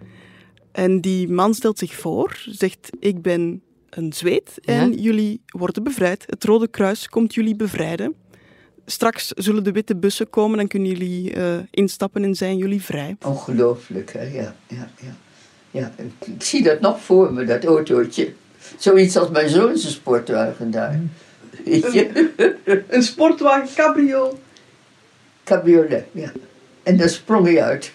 En 0.72 1.00
die 1.00 1.28
man 1.28 1.54
stelt 1.54 1.78
zich 1.78 1.94
voor, 1.94 2.42
zegt: 2.46 2.90
Ik 2.98 3.22
ben 3.22 3.62
een 3.96 4.12
Zweed 4.12 4.58
en 4.64 4.92
Ja. 4.92 4.98
jullie 4.98 5.42
worden 5.46 5.82
bevrijd. 5.82 6.24
Het 6.26 6.44
Rode 6.44 6.68
Kruis 6.68 7.08
komt 7.08 7.34
jullie 7.34 7.56
bevrijden. 7.56 8.14
Straks 8.86 9.28
zullen 9.28 9.64
de 9.64 9.72
witte 9.72 9.96
bussen 9.96 10.30
komen, 10.30 10.58
dan 10.58 10.66
kunnen 10.68 10.88
jullie 10.88 11.32
eh, 11.32 11.58
instappen 11.70 12.24
en 12.24 12.34
zijn 12.34 12.56
jullie 12.56 12.82
vrij. 12.82 13.16
Ongelooflijk, 13.24 14.12
hè? 14.12 14.22
Ja, 14.22 14.54
ja, 14.66 14.90
ja. 15.00 15.14
ja 15.70 15.92
ik, 15.96 16.26
ik 16.26 16.42
zie 16.42 16.62
dat 16.62 16.80
nog 16.80 17.00
voor 17.02 17.32
me, 17.32 17.44
dat 17.44 17.64
autootje. 17.64 18.32
Zoiets 18.78 19.16
als 19.16 19.30
mijn 19.30 19.48
zoon 19.48 19.76
zijn 19.78 19.92
sportwagen 19.92 20.70
daar. 20.70 21.00
Weet 21.64 21.92
je? 21.92 22.30
Een 22.88 23.02
sportwagen 23.02 23.74
cabrio. 23.74 24.38
Cabriolet, 25.44 26.04
ja. 26.12 26.32
En 26.82 26.96
dan 26.96 27.08
sprong 27.08 27.46
hij 27.46 27.62
uit. 27.62 27.92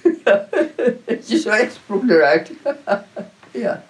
Je 1.26 1.40
zo 1.40 1.50
echt 1.50 1.74
sprong 1.74 2.10
eruit. 2.10 2.52
ja. 3.52 3.84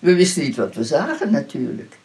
We 0.00 0.14
wisten 0.14 0.42
niet 0.42 0.56
wat 0.56 0.74
we 0.74 0.84
zagen 0.84 1.32
natuurlijk. 1.32 1.98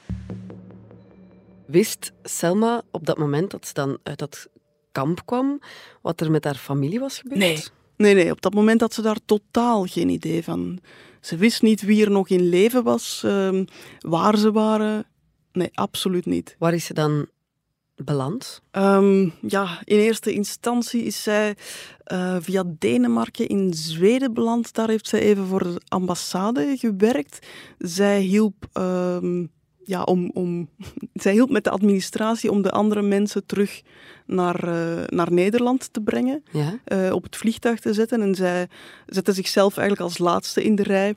Wist 1.65 2.11
Selma 2.23 2.81
op 2.91 3.05
dat 3.05 3.17
moment 3.17 3.51
dat 3.51 3.67
ze 3.67 3.73
dan 3.73 3.97
uit 4.03 4.19
dat 4.19 4.47
kamp 4.91 5.25
kwam, 5.25 5.59
wat 6.01 6.21
er 6.21 6.31
met 6.31 6.43
haar 6.43 6.55
familie 6.55 6.99
was 6.99 7.19
gebeurd? 7.19 7.39
Nee. 7.39 7.63
Nee, 7.97 8.13
nee, 8.13 8.31
op 8.31 8.41
dat 8.41 8.53
moment 8.53 8.81
had 8.81 8.93
ze 8.93 9.01
daar 9.01 9.17
totaal 9.25 9.85
geen 9.85 10.09
idee 10.09 10.43
van. 10.43 10.79
Ze 11.21 11.35
wist 11.37 11.61
niet 11.61 11.81
wie 11.81 12.03
er 12.03 12.11
nog 12.11 12.29
in 12.29 12.49
leven 12.49 12.83
was, 12.83 13.21
ehm, 13.25 13.65
waar 13.99 14.37
ze 14.37 14.51
waren. 14.51 15.05
Nee, 15.51 15.69
absoluut 15.73 16.25
niet. 16.25 16.55
Waar 16.59 16.73
is 16.73 16.85
ze 16.85 16.93
dan 16.93 17.27
beland? 17.95 18.61
Ehm, 18.71 19.29
ja, 19.41 19.81
in 19.83 19.97
eerste 19.97 20.33
instantie 20.33 21.03
is 21.03 21.23
zij 21.23 21.55
eh, 22.03 22.35
via 22.39 22.63
Denemarken 22.67 23.47
in 23.47 23.73
Zweden 23.73 24.33
beland. 24.33 24.73
Daar 24.73 24.89
heeft 24.89 25.07
zij 25.07 25.19
even 25.19 25.45
voor 25.45 25.63
de 25.63 25.81
ambassade 25.87 26.75
gewerkt. 26.77 27.47
Zij 27.77 28.21
hielp, 28.21 28.67
ehm, 28.73 29.45
ja, 29.83 30.03
om, 30.03 30.31
om, 30.33 30.69
zij 31.13 31.31
hielp 31.31 31.49
met 31.49 31.63
de 31.63 31.69
administratie 31.69 32.51
om 32.51 32.61
de 32.61 32.71
andere 32.71 33.01
mensen 33.01 33.45
terug 33.45 33.81
naar, 34.25 34.63
eh, 34.63 35.03
naar 35.07 35.31
Nederland 35.31 35.93
te 35.93 36.01
brengen. 36.01 36.43
Ja? 36.51 36.79
eh, 36.83 37.13
op 37.13 37.23
het 37.23 37.35
vliegtuig 37.35 37.79
te 37.79 37.93
zetten. 37.93 38.21
En 38.21 38.35
zij 38.35 38.67
zette 39.05 39.33
zichzelf 39.33 39.77
eigenlijk 39.77 40.09
als 40.09 40.17
laatste 40.17 40.63
in 40.63 40.75
de 40.75 40.83
rij. 40.83 41.15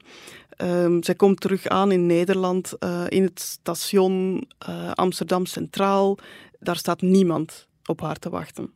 Ehm, 0.48 1.02
zij 1.02 1.14
komt 1.14 1.40
terug 1.40 1.66
aan 1.66 1.92
in 1.92 2.06
Nederland, 2.06 2.72
in 3.08 3.22
het 3.22 3.40
station 3.40 4.46
Amsterdam 4.94 5.46
Centraal. 5.46 6.18
Daar 6.66 6.76
staat 6.76 7.00
niemand 7.00 7.68
op 7.84 8.00
haar 8.00 8.16
te 8.16 8.30
wachten. 8.30 8.70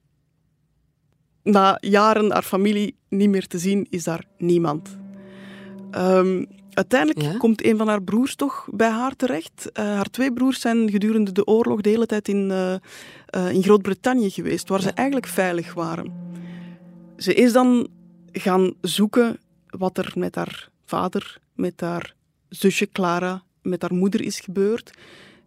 Na 1.42 1.78
jaren 1.80 2.30
haar 2.32 2.42
familie 2.42 2.96
niet 3.08 3.28
meer 3.28 3.46
te 3.46 3.58
zien, 3.58 3.86
is 3.90 4.04
daar 4.04 4.24
niemand. 4.38 4.98
Ehm, 5.90 6.44
uiteindelijk 6.70 7.22
Ja? 7.22 7.36
komt 7.36 7.64
een 7.64 7.76
van 7.76 7.88
haar 7.88 8.02
broers 8.02 8.34
toch 8.34 8.68
bij 8.72 8.90
haar 8.90 9.16
terecht. 9.16 9.70
Eh, 9.72 9.84
haar 9.84 10.10
twee 10.10 10.32
broers 10.32 10.60
zijn 10.60 10.90
gedurende 10.90 11.32
de 11.32 11.46
oorlog 11.46 11.80
de 11.80 11.88
hele 11.88 12.06
tijd 12.06 12.28
in, 12.28 12.50
eh, 12.50 12.74
eh, 13.26 13.52
in 13.52 13.62
Groot-Brittannië 13.62 14.30
geweest, 14.30 14.68
waar 14.68 14.80
ze 14.80 14.90
eigenlijk 14.90 15.26
veilig 15.26 15.74
waren. 15.74 16.12
Ze 17.16 17.34
is 17.34 17.52
dan 17.52 17.88
gaan 18.32 18.72
zoeken 18.80 19.40
wat 19.66 19.98
er 19.98 20.12
met 20.14 20.34
haar 20.34 20.70
vader, 20.84 21.38
met 21.54 21.80
haar 21.80 22.14
zusje 22.48 22.88
Clara 22.92 23.42
met 23.62 23.82
haar 23.82 23.94
moeder 23.94 24.20
is 24.20 24.40
gebeurd. 24.40 24.90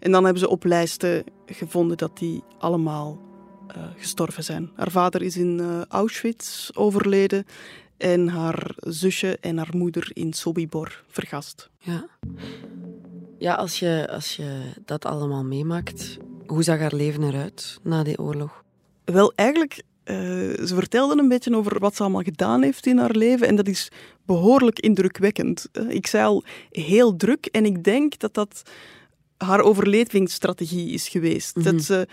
En 0.03 0.11
dan 0.11 0.23
hebben 0.23 0.41
ze 0.41 0.49
op 0.49 0.63
lijsten 0.63 1.23
gevonden 1.45 1.97
dat 1.97 2.17
die 2.17 2.43
allemaal 2.57 3.21
uh, 3.77 3.83
gestorven 3.97 4.43
zijn. 4.43 4.71
Haar 4.75 4.91
vader 4.91 5.21
is 5.21 5.37
in 5.37 5.59
uh, 5.59 5.81
Auschwitz 5.81 6.69
overleden 6.73 7.45
en 7.97 8.27
haar 8.27 8.75
zusje 8.77 9.37
en 9.41 9.57
haar 9.57 9.73
moeder 9.75 10.11
in 10.13 10.33
Sobibor 10.33 11.03
vergast. 11.07 11.69
Ja, 11.77 12.05
ja 13.37 13.53
als, 13.53 13.79
je, 13.79 14.07
als 14.11 14.35
je 14.35 14.61
dat 14.85 15.05
allemaal 15.05 15.43
meemaakt, 15.43 16.17
hoe 16.45 16.63
zag 16.63 16.79
haar 16.79 16.95
leven 16.95 17.23
eruit 17.23 17.79
na 17.83 18.03
die 18.03 18.19
oorlog? 18.19 18.63
Wel, 19.05 19.33
eigenlijk, 19.35 19.73
uh, 20.05 20.15
ze 20.65 20.71
vertelde 20.73 21.21
een 21.21 21.27
beetje 21.27 21.55
over 21.55 21.79
wat 21.79 21.95
ze 21.95 22.01
allemaal 22.01 22.21
gedaan 22.21 22.61
heeft 22.61 22.85
in 22.85 22.97
haar 22.97 23.15
leven 23.15 23.47
en 23.47 23.55
dat 23.55 23.67
is 23.67 23.91
behoorlijk 24.25 24.79
indrukwekkend. 24.79 25.69
ik 25.87 26.07
zei 26.07 26.25
al, 26.25 26.43
heel 26.69 27.15
druk 27.15 27.45
en 27.45 27.65
ik 27.65 27.83
denk 27.83 28.19
dat 28.19 28.33
dat 28.33 28.63
haar 29.37 29.61
overlevingsstrategie 29.61 30.89
is 30.89 31.07
geweest. 31.07 31.63
Dat 31.63 31.73
mhm. 31.73 31.83
ze 31.83 32.07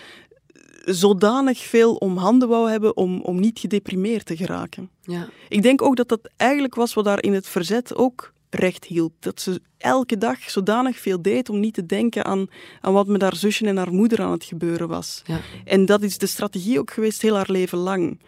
zodanig 0.85 1.59
veel 1.59 1.95
om 1.95 2.17
handen 2.17 2.49
wou 2.49 2.71
hebben 2.71 2.97
om, 2.97 3.21
om 3.21 3.41
niet 3.41 3.59
gedeprimeerd 3.59 4.27
te 4.27 4.37
geraken. 4.37 4.91
Ja. 5.03 5.29
Ik 5.49 5.63
denk 5.63 5.83
ook 5.83 5.97
dat 5.97 6.09
dat 6.09 6.31
eigenlijk 6.37 6.75
was 6.75 6.95
wat 6.95 7.05
daar 7.05 7.23
in 7.23 7.35
het 7.35 7.47
verzet 7.47 7.95
ook 7.95 8.33
recht 8.51 8.85
hield. 8.85 9.13
Dat 9.19 9.41
ze 9.41 9.61
elke 9.79 10.19
dag 10.19 10.51
zodanig 10.51 10.99
veel 10.99 11.23
deed 11.23 11.49
om 11.49 11.61
niet 11.61 11.75
te 11.75 11.87
denken 11.87 12.25
aan, 12.25 12.47
aan 12.81 12.93
wat 12.93 13.07
met 13.07 13.23
haar 13.23 13.37
zusje 13.37 13.67
en 13.67 13.77
haar 13.77 13.93
moeder 13.93 14.21
aan 14.21 14.31
het 14.31 14.45
gebeuren 14.45 14.89
was. 14.89 15.23
Ja. 15.25 15.41
En 15.65 15.87
dat 15.87 16.03
is 16.03 16.19
de 16.19 16.27
strategie 16.27 16.79
ook 16.79 16.91
geweest 16.91 17.23
heel 17.23 17.37
haar 17.37 17.51
leven 17.51 17.79
lang. 17.79 18.21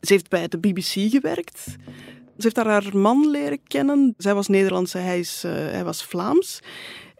Ze 0.00 0.12
heeft 0.12 0.28
bij 0.28 0.48
de 0.48 0.58
BBC 0.58 1.10
gewerkt. 1.10 1.60
Ze 2.36 2.48
heeft 2.48 2.54
daar 2.54 2.66
haar 2.66 2.96
man 2.96 3.30
leren 3.30 3.62
kennen. 3.66 4.14
Zij 4.16 4.34
was 4.34 4.48
Nederlandse, 4.48 4.98
hij, 4.98 5.18
is, 5.18 5.42
uh, 5.46 5.52
hij 5.52 5.84
was 5.84 6.04
Vlaams. 6.04 6.60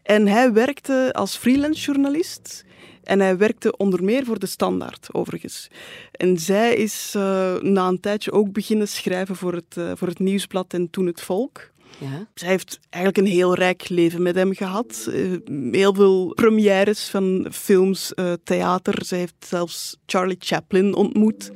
En 0.02 0.26
hij 0.26 0.52
werkte 0.52 1.12
als 1.12 1.36
freelance 1.36 1.80
journalist. 1.80 2.64
En 3.02 3.20
hij 3.20 3.36
werkte 3.36 3.76
onder 3.76 4.04
meer 4.04 4.24
voor 4.24 4.38
de 4.38 4.46
Standaard, 4.46 5.08
overigens. 5.12 5.68
En 6.12 6.38
zij 6.38 6.74
is 6.74 7.14
uh, 7.16 7.22
na 7.60 7.88
een 7.88 8.00
tijdje 8.00 8.32
ook 8.32 8.52
beginnen 8.52 8.88
schrijven 8.88 9.36
voor 9.36 9.54
het, 9.54 9.76
uh, 9.78 9.92
voor 9.94 10.08
het 10.08 10.18
Nieuwsblad 10.18 10.74
en 10.74 10.90
toen 10.90 11.06
het 11.06 11.20
Volk. 11.20 11.71
Ja. 11.98 12.26
Zij 12.34 12.48
heeft 12.48 12.78
eigenlijk 12.90 13.26
een 13.26 13.32
heel 13.32 13.54
rijk 13.54 13.88
leven 13.88 14.22
met 14.22 14.34
hem 14.34 14.54
gehad. 14.54 15.06
Uh, 15.08 15.38
heel 15.70 15.94
veel 15.94 16.34
premières 16.34 17.08
van 17.08 17.46
films, 17.50 18.12
theater. 18.44 19.04
Zij 19.04 19.18
heeft 19.18 19.46
zelfs 19.48 19.96
Charlie 20.06 20.36
Chaplin 20.38 20.94
ontmoet. 20.94 21.50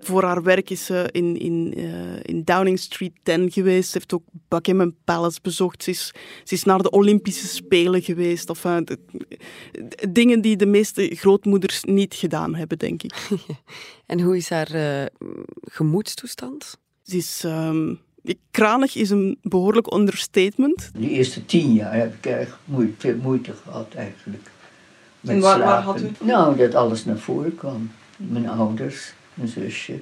Voor 0.00 0.24
haar 0.24 0.42
werk 0.42 0.70
is 0.70 0.84
ze 0.84 1.08
in, 1.12 1.38
in, 1.38 1.74
uh, 1.76 2.22
in 2.22 2.44
Downing 2.44 2.78
Street 2.78 3.12
10 3.22 3.50
geweest. 3.52 3.90
Ze 3.90 3.98
heeft 3.98 4.14
ook 4.14 4.22
Buckingham 4.48 4.96
Palace 5.04 5.38
bezocht. 5.42 5.82
Ze 5.82 5.90
is, 5.90 6.12
ze 6.44 6.54
is 6.54 6.64
naar 6.64 6.82
de 6.82 6.90
Olympische 6.90 7.46
Spelen 7.46 8.02
geweest. 8.02 8.50
Of, 8.50 8.66
dingen 10.08 10.40
die 10.40 10.56
de 10.56 10.66
meeste 10.66 11.10
grootmoeders 11.14 11.84
niet 11.84 12.14
gedaan 12.14 12.54
hebben, 12.54 12.78
denk 12.78 13.02
ik. 13.02 13.28
en 14.06 14.20
hoe 14.20 14.36
is 14.36 14.50
haar 14.50 14.74
uh, 14.74 15.06
gemoedstoestand? 15.60 16.78
Ze 17.02 17.16
is... 17.16 17.42
Um, 17.44 18.00
kranig 18.50 18.96
is 18.96 19.10
een 19.10 19.38
behoorlijk 19.42 19.92
understatement. 19.92 20.90
De 20.94 21.08
eerste 21.08 21.44
tien 21.44 21.72
jaar 21.72 21.94
heb 21.94 22.14
ik 22.14 22.26
erg 22.26 22.58
moeite, 22.64 22.94
veel 22.98 23.16
moeite 23.16 23.52
gehad 23.62 23.94
eigenlijk. 23.94 24.50
Met 25.20 25.34
en 25.34 25.40
waar, 25.40 25.58
waar 25.58 25.82
had 25.82 26.00
u? 26.00 26.10
Nou, 26.20 26.56
dat 26.56 26.74
alles 26.74 27.04
naar 27.04 27.18
voren 27.18 27.54
kwam. 27.54 27.90
Mijn 28.16 28.48
ouders, 28.48 29.12
een 29.40 29.48
zusje. 29.48 30.00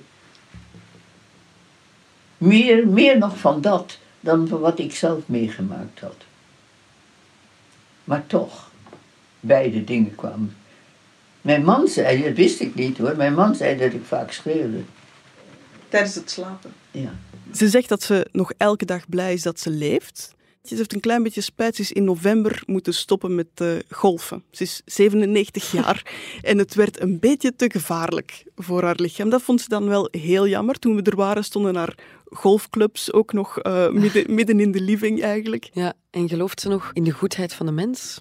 Meer, 2.39 2.89
meer 2.89 3.19
nog 3.19 3.39
van 3.39 3.61
dat 3.61 3.99
dan 4.21 4.49
van 4.49 4.61
wat 4.61 4.79
ik 4.79 4.95
zelf 4.95 5.21
meegemaakt 5.27 6.01
had. 6.01 6.17
Maar 8.05 8.27
toch, 8.27 8.71
beide 9.41 9.85
dingen 9.85 10.15
kwamen. 10.15 10.57
Mijn 11.41 11.65
man 11.65 11.89
zei, 11.89 12.23
dat 12.23 12.35
wist 12.35 12.61
ik 12.61 12.75
niet 12.75 12.99
hoor, 12.99 13.17
mijn 13.17 13.35
man 13.35 13.55
zei 13.55 13.79
dat 13.79 13.93
ik 13.93 14.05
vaak 14.05 14.33
schreeuwde. 14.33 14.81
Tijdens 15.88 16.14
het 16.14 16.31
slapen? 16.31 16.72
Ja. 16.90 17.14
Ze 17.53 17.68
zegt 17.68 17.88
dat 17.88 18.03
ze 18.03 18.27
nog 18.33 18.53
elke 18.57 18.85
dag 18.85 19.09
blij 19.09 19.33
is 19.33 19.42
dat 19.42 19.61
ze 19.61 19.70
leeft. 19.70 20.37
Ze 20.62 20.74
heeft 20.74 20.94
een 20.94 21.01
klein 21.01 21.22
beetje 21.22 21.40
spijt. 21.40 21.77
Ze 21.77 21.83
is 21.83 21.92
in 21.92 22.05
november 22.05 22.62
moeten 22.66 22.94
stoppen 22.94 23.35
met 23.35 23.46
uh, 23.62 23.77
golfen. 23.90 24.44
Ze 24.51 24.62
is 24.62 24.83
97 24.85 25.72
jaar 25.83 26.12
en 26.42 26.59
het 26.59 26.74
werd 26.74 27.01
een 27.01 27.18
beetje 27.18 27.57
te 27.57 27.70
gevaarlijk 27.70 28.44
voor 28.57 28.83
haar 28.83 28.98
lichaam. 28.98 29.31
Dat 29.31 29.42
vond 29.42 29.61
ze 29.61 29.68
dan 29.68 29.88
wel 29.88 30.09
heel 30.11 30.48
jammer. 30.48 30.79
Toen 30.79 30.96
we 30.96 31.03
er 31.03 31.16
waren, 31.16 31.44
stonden 31.44 31.77
haar 31.77 31.94
golfclubs 32.24 33.12
ook 33.12 33.33
nog 33.33 33.62
uh, 33.62 33.90
midden, 34.03 34.35
midden 34.35 34.61
in 34.61 34.72
de 34.72 34.81
living 34.81 35.22
eigenlijk. 35.22 35.70
Ja, 35.72 35.92
en 36.11 36.29
gelooft 36.29 36.61
ze 36.61 36.68
nog 36.68 36.90
in 36.92 37.05
de 37.05 37.11
goedheid 37.11 37.55
van 37.55 37.66
de 37.66 37.72
mens? 37.72 38.20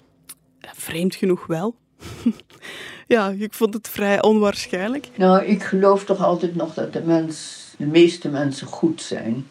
Vreemd 0.60 1.14
genoeg 1.14 1.46
wel. 1.46 1.76
ja, 3.06 3.28
ik 3.28 3.52
vond 3.52 3.74
het 3.74 3.88
vrij 3.88 4.22
onwaarschijnlijk. 4.22 5.08
Nou, 5.14 5.44
ik 5.44 5.62
geloof 5.62 6.04
toch 6.04 6.24
altijd 6.24 6.54
nog 6.54 6.74
dat 6.74 6.92
de 6.92 7.02
mens, 7.02 7.64
de 7.78 7.86
meeste 7.86 8.28
mensen 8.28 8.66
goed 8.66 9.02
zijn. 9.02 9.46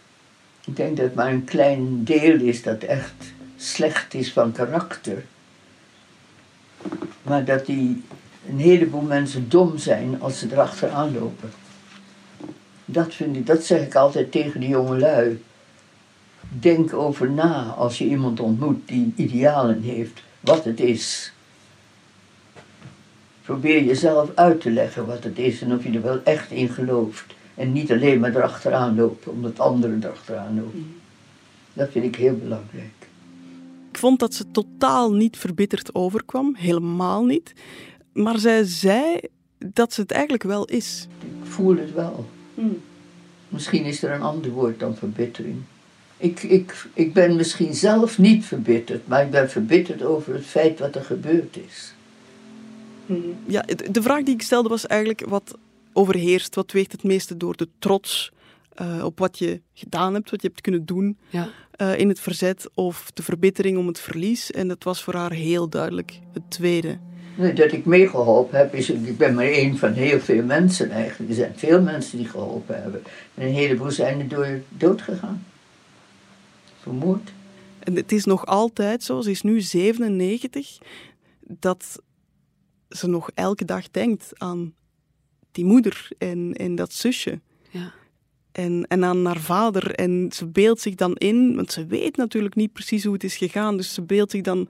Ik 0.66 0.76
denk 0.76 0.98
dat 0.98 1.06
het 1.06 1.16
maar 1.16 1.32
een 1.32 1.44
klein 1.44 2.04
deel 2.04 2.40
is 2.40 2.64
dat 2.64 2.84
echt 2.84 3.14
slecht 3.58 4.14
is 4.14 4.34
van 4.34 4.52
karakter. 4.52 5.26
Maar 7.22 7.46
dat 7.46 7.66
die 7.66 8.04
een 8.50 8.60
heleboel 8.60 9.02
mensen 9.02 9.50
dom 9.50 9.78
zijn 9.78 10.22
als 10.22 10.40
ze 10.40 10.48
erachteraan 10.52 11.14
lopen. 11.14 11.50
Dat, 12.86 13.14
vind 13.14 13.36
ik, 13.36 13.46
dat 13.46 13.64
zeg 13.64 13.82
ik 13.82 13.96
altijd 13.96 14.32
tegen 14.32 14.60
de 14.60 14.68
jonge 14.68 15.00
lui. 15.00 15.44
Denk 16.50 16.94
over 16.94 17.30
na 17.30 17.64
als 17.64 17.98
je 17.98 18.06
iemand 18.06 18.40
ontmoet 18.40 18.88
die 18.88 19.14
idealen 19.16 19.82
heeft, 19.82 20.22
wat 20.40 20.64
het 20.64 20.80
is. 20.80 21.32
Probeer 23.48 23.84
jezelf 23.84 24.30
uit 24.36 24.62
te 24.62 24.72
leggen 24.72 25.06
wat 25.06 25.24
het 25.24 25.38
is 25.38 25.62
en 25.62 25.74
of 25.74 25.84
je 25.84 25.92
er 25.92 26.02
wel 26.02 26.24
echt 26.24 26.52
in 26.52 26.70
gelooft. 26.70 27.26
En 27.56 27.72
niet 27.72 27.92
alleen 27.92 28.20
maar 28.20 28.36
erachteraan 28.36 28.96
lopen, 28.96 29.32
omdat 29.32 29.60
anderen 29.60 30.04
erachteraan 30.04 30.56
lopen. 30.56 30.80
Mm. 30.80 30.96
Dat 31.74 31.90
vind 31.92 32.06
ik 32.06 32.16
heel 32.16 32.38
belangrijk. 32.38 33.08
Ik 33.92 33.98
vond 33.98 34.20
dat 34.20 34.34
ze 34.34 34.52
totaal 34.52 35.14
niet 35.14 35.38
verbitterd 35.38 35.96
overkwam, 35.96 36.56
helemaal 36.56 37.26
niet. 37.26 37.54
Maar 38.14 38.40
zij 38.40 38.64
zei 38.64 39.20
dat 39.58 39.94
ze 39.94 40.02
het 40.02 40.12
eigenlijk 40.12 40.44
wel 40.44 40.66
is. 40.66 41.08
Ik 41.20 41.50
voel 41.50 41.78
het 41.78 41.94
wel. 41.94 42.26
Mm. 42.54 42.82
Misschien 43.50 43.84
is 43.84 44.04
er 44.04 44.12
een 44.12 44.22
ander 44.22 44.52
woord 44.52 44.80
dan 44.80 44.96
verbittering. 44.96 45.58
Ik, 46.18 46.44
ik, 46.44 46.88
ik 46.94 47.14
ben 47.14 47.36
misschien 47.36 47.74
zelf 47.74 48.18
niet 48.18 48.46
verbitterd, 48.46 49.08
maar 49.08 49.24
ik 49.24 49.32
ben 49.32 49.50
verbitterd 49.50 50.04
over 50.04 50.34
het 50.34 50.46
feit 50.46 50.80
wat 50.80 50.96
er 50.96 51.04
gebeurd 51.04 51.58
is. 51.68 51.96
Mm. 53.08 53.36
Ja, 53.46 53.66
de 53.92 54.02
vraag 54.02 54.24
die 54.24 54.34
ik 54.34 54.42
stelde 54.42 54.70
was 54.70 54.88
eigenlijk 54.88 55.30
wat 55.30 55.58
overheerst? 55.94 56.56
Wat 56.56 56.72
weegt 56.72 56.92
het 56.92 57.04
meeste 57.04 57.38
door 57.38 57.56
de 57.56 57.68
trots 57.80 58.32
uh, 58.82 59.04
op 59.04 59.20
wat 59.20 59.38
je 59.38 59.62
gedaan 59.74 60.14
hebt, 60.14 60.30
wat 60.30 60.42
je 60.42 60.48
hebt 60.48 60.62
kunnen 60.62 60.86
doen 60.86 61.18
ja. 61.30 61.50
uh, 61.78 62.00
in 62.00 62.10
het 62.10 62.20
verzet, 62.20 62.70
of 62.74 63.12
de 63.14 63.24
verbittering 63.24 63.78
om 63.78 63.88
het 63.88 64.00
verlies? 64.00 64.52
En 64.52 64.68
dat 64.68 64.84
was 64.84 65.04
voor 65.04 65.14
haar 65.14 65.32
heel 65.32 65.70
duidelijk 65.70 66.20
het 66.34 66.44
tweede. 66.48 66.98
Nee, 67.36 67.54
dat 67.54 67.72
ik 67.72 67.86
meegeholpen 67.86 68.58
heb, 68.58 68.74
is, 68.74 68.90
ik 68.90 69.18
ben 69.18 69.34
maar 69.34 69.46
één 69.46 69.78
van 69.78 69.94
heel 69.94 70.20
veel 70.20 70.44
mensen 70.44 70.92
eigenlijk. 70.92 71.30
Er 71.30 71.36
zijn 71.36 71.54
veel 71.56 71.82
mensen 71.82 72.18
die 72.18 72.28
geholpen 72.28 72.82
hebben. 72.82 73.04
En 73.34 73.48
een 73.48 73.54
heleboel 73.54 73.92
zijn 73.92 74.20
er 74.20 74.28
door 74.28 74.60
dood 74.70 75.02
gegaan. 75.02 75.46
Vermoord. 76.82 77.32
En 77.80 77.96
het 77.96 78.12
is 78.12 78.26
nog 78.26 78.46
altijd 78.46 79.04
zo, 79.04 79.22
ze 79.22 79.32
is 79.32 79.42
nu 79.42 79.62
97, 79.62 80.78
dat 81.40 82.02
ze 82.90 83.08
nog 83.08 83.30
elke 83.34 83.66
dag 83.66 83.92
denkt 83.92 84.32
aan 84.34 84.74
die 85.52 85.66
moeder 85.66 86.10
en, 86.18 86.54
en 86.54 86.76
dat 86.76 86.94
zusje. 86.94 87.40
Ja. 87.70 87.94
En, 88.52 88.86
en 88.88 89.04
aan 89.04 89.26
haar 89.26 89.40
vader. 89.40 89.92
En 89.92 90.30
ze 90.34 90.48
beeldt 90.48 90.82
zich 90.82 90.96
dan 90.96 91.16
in, 91.16 91.56
want 91.56 91.72
ze 91.72 91.86
weet 91.86 92.18
natuurlijk 92.18 92.56
niet 92.56 92.74
precies 92.74 93.04
hoe 93.04 93.14
het 93.14 93.24
is 93.24 93.38
gegaan. 93.38 93.78
Dus 93.78 93.94
ze 93.94 94.02
beeldt 94.02 94.32
zich 94.32 94.42
dan 94.42 94.70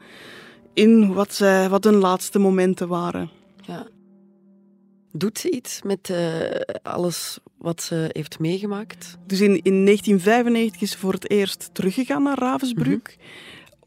in 0.74 1.14
wat, 1.14 1.34
zij, 1.34 1.70
wat 1.70 1.84
hun 1.84 1.96
laatste 1.96 2.40
momenten 2.40 2.88
waren. 2.88 3.30
Ja. 3.62 3.88
Doet 5.12 5.40
ze 5.40 5.50
iets 5.50 5.82
met 5.82 6.10
uh, 6.10 6.42
alles 6.84 7.40
wat 7.58 7.82
ze 7.82 8.10
heeft 8.12 8.40
meegemaakt? 8.40 9.18
Dus 9.26 9.42
in, 9.42 9.62
in 9.62 9.86
1995 9.86 10.82
is 10.82 10.92
ze 10.92 10.98
voor 10.98 11.14
het 11.14 11.30
eerst 11.30 11.70
teruggegaan 11.74 12.24
naar 12.24 12.40
Ravensbrück. 12.40 13.16
Mhm. 13.18 13.26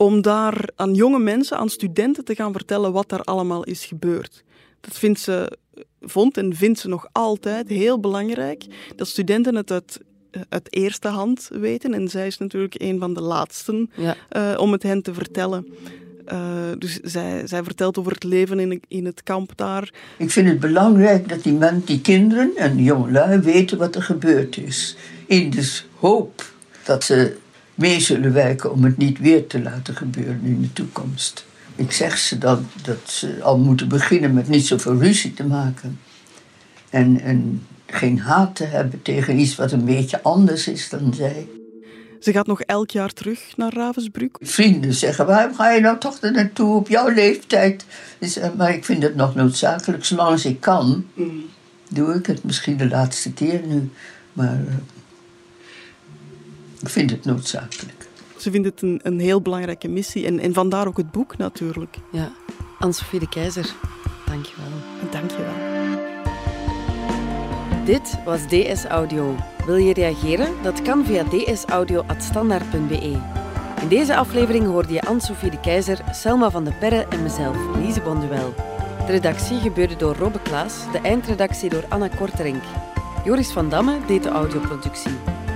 Om 0.03 0.23
daar 0.23 0.69
aan 0.77 0.95
jonge 0.95 1.19
mensen, 1.19 1.57
aan 1.57 1.69
studenten 1.69 2.25
te 2.25 2.35
gaan 2.35 2.53
vertellen 2.53 2.93
wat 2.93 3.09
daar 3.09 3.23
allemaal 3.23 3.65
is 3.65 3.85
gebeurd. 3.85 4.45
Dat 4.81 4.99
vindt 4.99 5.21
ze 5.21 5.59
vond 6.01 6.37
en 6.37 6.55
vindt 6.55 6.79
ze 6.79 6.89
nog 6.89 7.09
altijd 7.13 7.69
heel 7.69 8.01
belangrijk 8.01 8.65
dat 8.97 9.09
studenten 9.09 9.55
het 9.55 9.71
uit, 9.71 10.01
uit 10.49 10.75
eerste 10.75 11.09
hand 11.09 11.49
weten. 11.53 11.95
En 11.95 12.09
zij 12.09 12.27
is 12.27 12.39
natuurlijk 12.39 12.75
een 12.79 12.99
van 12.99 13.15
de 13.15 13.21
laatsten 13.21 13.91
ja. 13.95 14.17
uh, 14.33 14.61
om 14.61 14.73
het 14.73 14.83
hen 14.83 15.03
te 15.03 15.15
vertellen. 15.15 15.67
Uh, 16.33 16.39
dus 16.79 17.01
zij, 17.03 17.47
zij 17.47 17.63
vertelt 17.63 17.99
over 17.99 18.13
het 18.13 18.25
leven 18.25 18.61
in, 18.61 18.83
in 18.89 19.05
het 19.05 19.23
kamp 19.23 19.53
daar. 19.57 19.93
Ik 20.17 20.31
vind 20.31 20.49
het 20.49 20.61
belangrijk 20.61 21.29
dat 21.29 21.43
die, 21.43 21.53
men, 21.53 21.83
die 21.85 22.01
kinderen 22.01 22.53
en 22.57 22.83
jongelui 22.83 23.39
weten 23.39 23.79
wat 23.79 23.95
er 23.95 24.03
gebeurd 24.03 24.57
is. 24.57 24.97
In 25.27 25.51
de 25.51 25.81
hoop 25.95 26.45
dat 26.85 27.05
ze 27.05 27.37
mee 27.81 28.01
zullen 28.01 28.33
werken 28.33 28.73
om 28.73 28.85
het 28.85 28.97
niet 28.97 29.19
weer 29.19 29.47
te 29.47 29.63
laten 29.63 29.95
gebeuren 29.97 30.41
in 30.45 30.61
de 30.61 30.73
toekomst. 30.73 31.45
Ik 31.77 31.93
zeg 31.93 32.19
ze 32.19 32.39
dan 32.39 32.67
dat 32.83 32.99
ze 33.05 33.39
al 33.43 33.59
moeten 33.59 33.89
beginnen 33.89 34.35
met 34.35 34.49
niet 34.49 34.67
zoveel 34.67 34.99
ruzie 34.99 35.35
te 35.35 35.45
maken. 35.45 35.99
En, 36.91 37.21
en 37.21 37.67
geen 37.87 38.19
haat 38.19 38.57
te 38.57 38.65
hebben 38.65 39.03
tegen 39.03 39.39
iets 39.39 39.57
wat 39.57 39.73
een 39.73 39.85
beetje 39.85 40.23
anders 40.23 40.69
is 40.69 40.89
dan 40.89 41.15
zij. 41.15 41.49
Ze 42.21 42.33
gaat 42.33 42.47
nog 42.47 42.61
elk 42.61 42.91
jaar 42.91 43.13
terug 43.13 43.57
naar 43.57 43.73
Ravensbrück. 43.73 44.37
Vrienden 44.41 44.95
zeggen, 44.95 45.27
waarom 45.27 45.55
ga 45.55 45.71
je 45.71 45.81
nou 45.81 45.99
toch 45.99 46.21
er 46.21 46.33
naartoe 46.33 46.75
op 46.75 46.89
jouw 46.89 47.09
leeftijd? 47.09 47.85
Eh, 48.19 48.49
maar 48.57 48.75
ik 48.75 48.85
vind 48.85 49.03
het 49.03 49.15
nog 49.15 49.35
noodzakelijk, 49.35 50.05
zolang 50.05 50.31
als 50.31 50.45
ik 50.45 50.61
kan, 50.61 51.07
doe 51.89 52.15
ik 52.15 52.27
het. 52.27 52.45
Misschien 52.45 52.77
de 52.77 52.89
laatste 52.89 53.33
keer 53.33 53.61
nu, 53.67 53.91
maar 54.33 54.61
uh, 54.69 54.75
ik 56.81 56.89
vind 56.89 57.11
het 57.11 57.25
noodzakelijk. 57.25 58.09
Ze 58.37 58.51
vindt 58.51 58.67
het 58.67 58.83
een, 58.83 59.01
een 59.03 59.21
heel 59.21 59.41
belangrijke 59.41 59.89
missie 59.89 60.27
en, 60.27 60.39
en 60.39 60.53
vandaar 60.53 60.87
ook 60.87 60.97
het 60.97 61.11
boek 61.11 61.37
natuurlijk. 61.37 61.97
Ja, 62.13 62.33
Anne-Sophie 62.79 63.21
de 63.21 63.29
Keizer, 63.29 63.75
dank 64.27 64.47
je 64.47 64.55
wel. 64.57 65.11
Dank 65.11 65.31
je 65.31 65.37
wel. 65.37 65.79
Dit 67.85 68.19
was 68.25 68.41
DS 68.47 68.85
Audio. 68.85 69.37
Wil 69.67 69.77
je 69.77 69.95
reageren? 69.95 70.63
Dat 70.63 70.83
kan 70.83 71.05
via 71.05 71.25
dsaudio.standaard.be. 71.25 73.19
In 73.81 73.89
deze 73.89 74.17
aflevering 74.17 74.67
hoorde 74.67 74.93
je 74.93 75.03
Anne-Sophie 75.03 75.51
de 75.51 75.61
Keizer, 75.61 76.01
Selma 76.13 76.51
van 76.51 76.65
de 76.65 76.73
Perre 76.73 77.07
en 77.09 77.23
mezelf, 77.23 77.57
Lise 77.77 78.01
Bonduel. 78.01 78.55
De 79.07 79.13
redactie 79.13 79.59
gebeurde 79.59 79.97
door 79.97 80.17
Robbe 80.17 80.41
Klaas, 80.43 80.75
de 80.93 80.99
eindredactie 80.99 81.71
door 81.71 81.85
Anna 81.89 82.09
Korterink. 82.09 82.63
Joris 83.25 83.53
van 83.53 83.69
Damme 83.69 83.99
deed 84.07 84.23
de 84.23 84.29
audioproductie. 84.29 85.13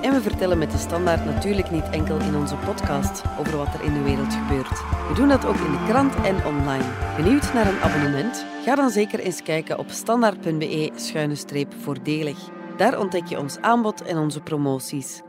En 0.00 0.12
we 0.12 0.20
vertellen 0.20 0.58
met 0.58 0.70
de 0.70 0.78
standaard 0.78 1.24
natuurlijk 1.24 1.70
niet 1.70 1.88
enkel 1.90 2.18
in 2.18 2.36
onze 2.36 2.56
podcast 2.56 3.22
over 3.38 3.56
wat 3.56 3.74
er 3.74 3.82
in 3.82 3.92
de 3.92 4.02
wereld 4.02 4.34
gebeurt. 4.34 4.78
We 5.08 5.12
doen 5.14 5.28
dat 5.28 5.46
ook 5.46 5.56
in 5.56 5.72
de 5.72 5.84
krant 5.88 6.14
en 6.14 6.44
online. 6.44 6.84
Benieuwd 7.16 7.52
naar 7.52 7.66
een 7.66 7.80
abonnement? 7.80 8.46
Ga 8.64 8.74
dan 8.74 8.90
zeker 8.90 9.18
eens 9.18 9.42
kijken 9.42 9.78
op 9.78 9.90
standaard.be-voordelig. 9.90 12.38
Daar 12.76 12.98
ontdek 12.98 13.26
je 13.26 13.38
ons 13.38 13.58
aanbod 13.58 14.02
en 14.02 14.18
onze 14.18 14.40
promoties. 14.40 15.20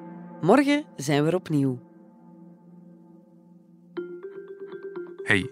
Morgen 0.41 0.85
zijn 0.95 1.23
we 1.23 1.29
er 1.29 1.35
opnieuw. 1.35 1.79
Hey, 5.23 5.49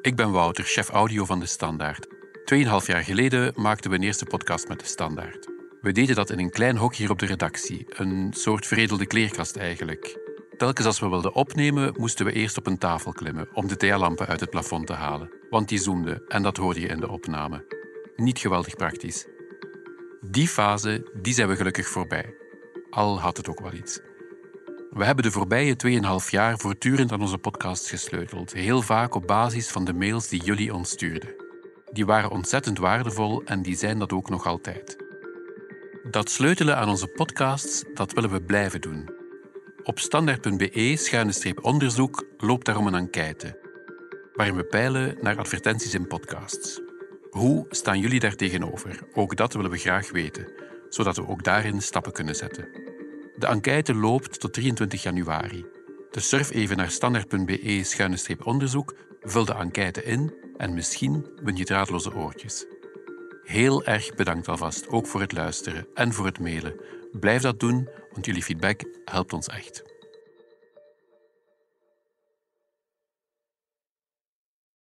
ik 0.00 0.16
ben 0.16 0.32
Wouter, 0.32 0.64
chef 0.64 0.88
audio 0.88 1.24
van 1.24 1.40
De 1.40 1.46
Standaard. 1.46 2.06
Tweeënhalf 2.44 2.86
jaar 2.86 3.02
geleden 3.02 3.52
maakten 3.56 3.90
we 3.90 3.96
een 3.96 4.02
eerste 4.02 4.24
podcast 4.24 4.68
met 4.68 4.78
De 4.78 4.86
Standaard. 4.86 5.53
We 5.84 5.92
deden 5.92 6.16
dat 6.16 6.30
in 6.30 6.38
een 6.38 6.50
klein 6.50 6.76
hok 6.76 6.94
hier 6.94 7.10
op 7.10 7.18
de 7.18 7.26
redactie, 7.26 7.86
een 7.88 8.28
soort 8.30 8.66
veredelde 8.66 9.06
kleerkast 9.06 9.56
eigenlijk. 9.56 10.18
Telkens 10.56 10.86
als 10.86 11.00
we 11.00 11.08
wilden 11.08 11.34
opnemen, 11.34 11.94
moesten 11.98 12.26
we 12.26 12.32
eerst 12.32 12.58
op 12.58 12.66
een 12.66 12.78
tafel 12.78 13.12
klimmen 13.12 13.48
om 13.52 13.68
de 13.68 13.76
thealampen 13.76 14.26
uit 14.26 14.40
het 14.40 14.50
plafond 14.50 14.86
te 14.86 14.92
halen, 14.92 15.30
want 15.50 15.68
die 15.68 15.78
zoemden 15.78 16.22
en 16.28 16.42
dat 16.42 16.56
hoorde 16.56 16.80
je 16.80 16.86
in 16.86 17.00
de 17.00 17.08
opname. 17.08 17.64
Niet 18.16 18.38
geweldig 18.38 18.76
praktisch. 18.76 19.26
Die 20.20 20.48
fase 20.48 21.10
die 21.22 21.34
zijn 21.34 21.48
we 21.48 21.56
gelukkig 21.56 21.88
voorbij. 21.88 22.34
Al 22.90 23.20
had 23.20 23.36
het 23.36 23.48
ook 23.48 23.60
wel 23.60 23.72
iets. 23.72 24.00
We 24.90 25.04
hebben 25.04 25.24
de 25.24 25.30
voorbije 25.30 25.76
2,5 26.24 26.30
jaar 26.30 26.58
voortdurend 26.58 27.12
aan 27.12 27.20
onze 27.20 27.38
podcast 27.38 27.88
gesleuteld, 27.88 28.52
heel 28.52 28.82
vaak 28.82 29.14
op 29.14 29.26
basis 29.26 29.68
van 29.68 29.84
de 29.84 29.92
mails 29.92 30.28
die 30.28 30.42
jullie 30.42 30.74
ons 30.74 30.90
stuurden. 30.90 31.34
Die 31.92 32.06
waren 32.06 32.30
ontzettend 32.30 32.78
waardevol 32.78 33.42
en 33.44 33.62
die 33.62 33.76
zijn 33.76 33.98
dat 33.98 34.12
ook 34.12 34.28
nog 34.28 34.46
altijd. 34.46 35.03
Dat 36.10 36.30
sleutelen 36.30 36.76
aan 36.76 36.88
onze 36.88 37.06
podcasts, 37.06 37.84
dat 37.94 38.12
willen 38.12 38.30
we 38.30 38.42
blijven 38.42 38.80
doen. 38.80 39.08
Op 39.82 39.98
standaard.be-onderzoek 39.98 42.26
loopt 42.36 42.66
daarom 42.66 42.86
een 42.86 42.94
enquête, 42.94 43.58
waarin 44.34 44.56
we 44.56 44.64
peilen 44.64 45.16
naar 45.20 45.38
advertenties 45.38 45.94
in 45.94 46.06
podcasts. 46.06 46.80
Hoe 47.30 47.66
staan 47.70 48.00
jullie 48.00 48.20
daar 48.20 48.34
tegenover? 48.34 49.00
Ook 49.14 49.36
dat 49.36 49.52
willen 49.52 49.70
we 49.70 49.78
graag 49.78 50.10
weten, 50.10 50.52
zodat 50.88 51.16
we 51.16 51.28
ook 51.28 51.44
daarin 51.44 51.82
stappen 51.82 52.12
kunnen 52.12 52.34
zetten. 52.34 52.68
De 53.36 53.46
enquête 53.46 53.94
loopt 53.94 54.40
tot 54.40 54.52
23 54.52 55.02
januari. 55.02 55.64
Dus 56.10 56.28
surf 56.28 56.50
even 56.50 56.76
naar 56.76 56.90
standaard.be-onderzoek, 56.90 58.94
vul 59.22 59.44
de 59.44 59.54
enquête 59.54 60.02
in 60.02 60.34
en 60.56 60.74
misschien 60.74 61.26
win 61.42 61.56
je 61.56 61.64
draadloze 61.64 62.14
oortjes. 62.14 62.66
Heel 63.44 63.84
erg 63.84 64.14
bedankt 64.14 64.48
alvast, 64.48 64.88
ook 64.88 65.06
voor 65.06 65.20
het 65.20 65.32
luisteren 65.32 65.86
en 65.94 66.12
voor 66.12 66.26
het 66.26 66.38
mailen. 66.38 66.74
Blijf 67.12 67.42
dat 67.42 67.60
doen, 67.60 67.88
want 68.12 68.26
jullie 68.26 68.42
feedback 68.42 68.80
helpt 69.04 69.32
ons 69.32 69.46
echt. 69.46 69.93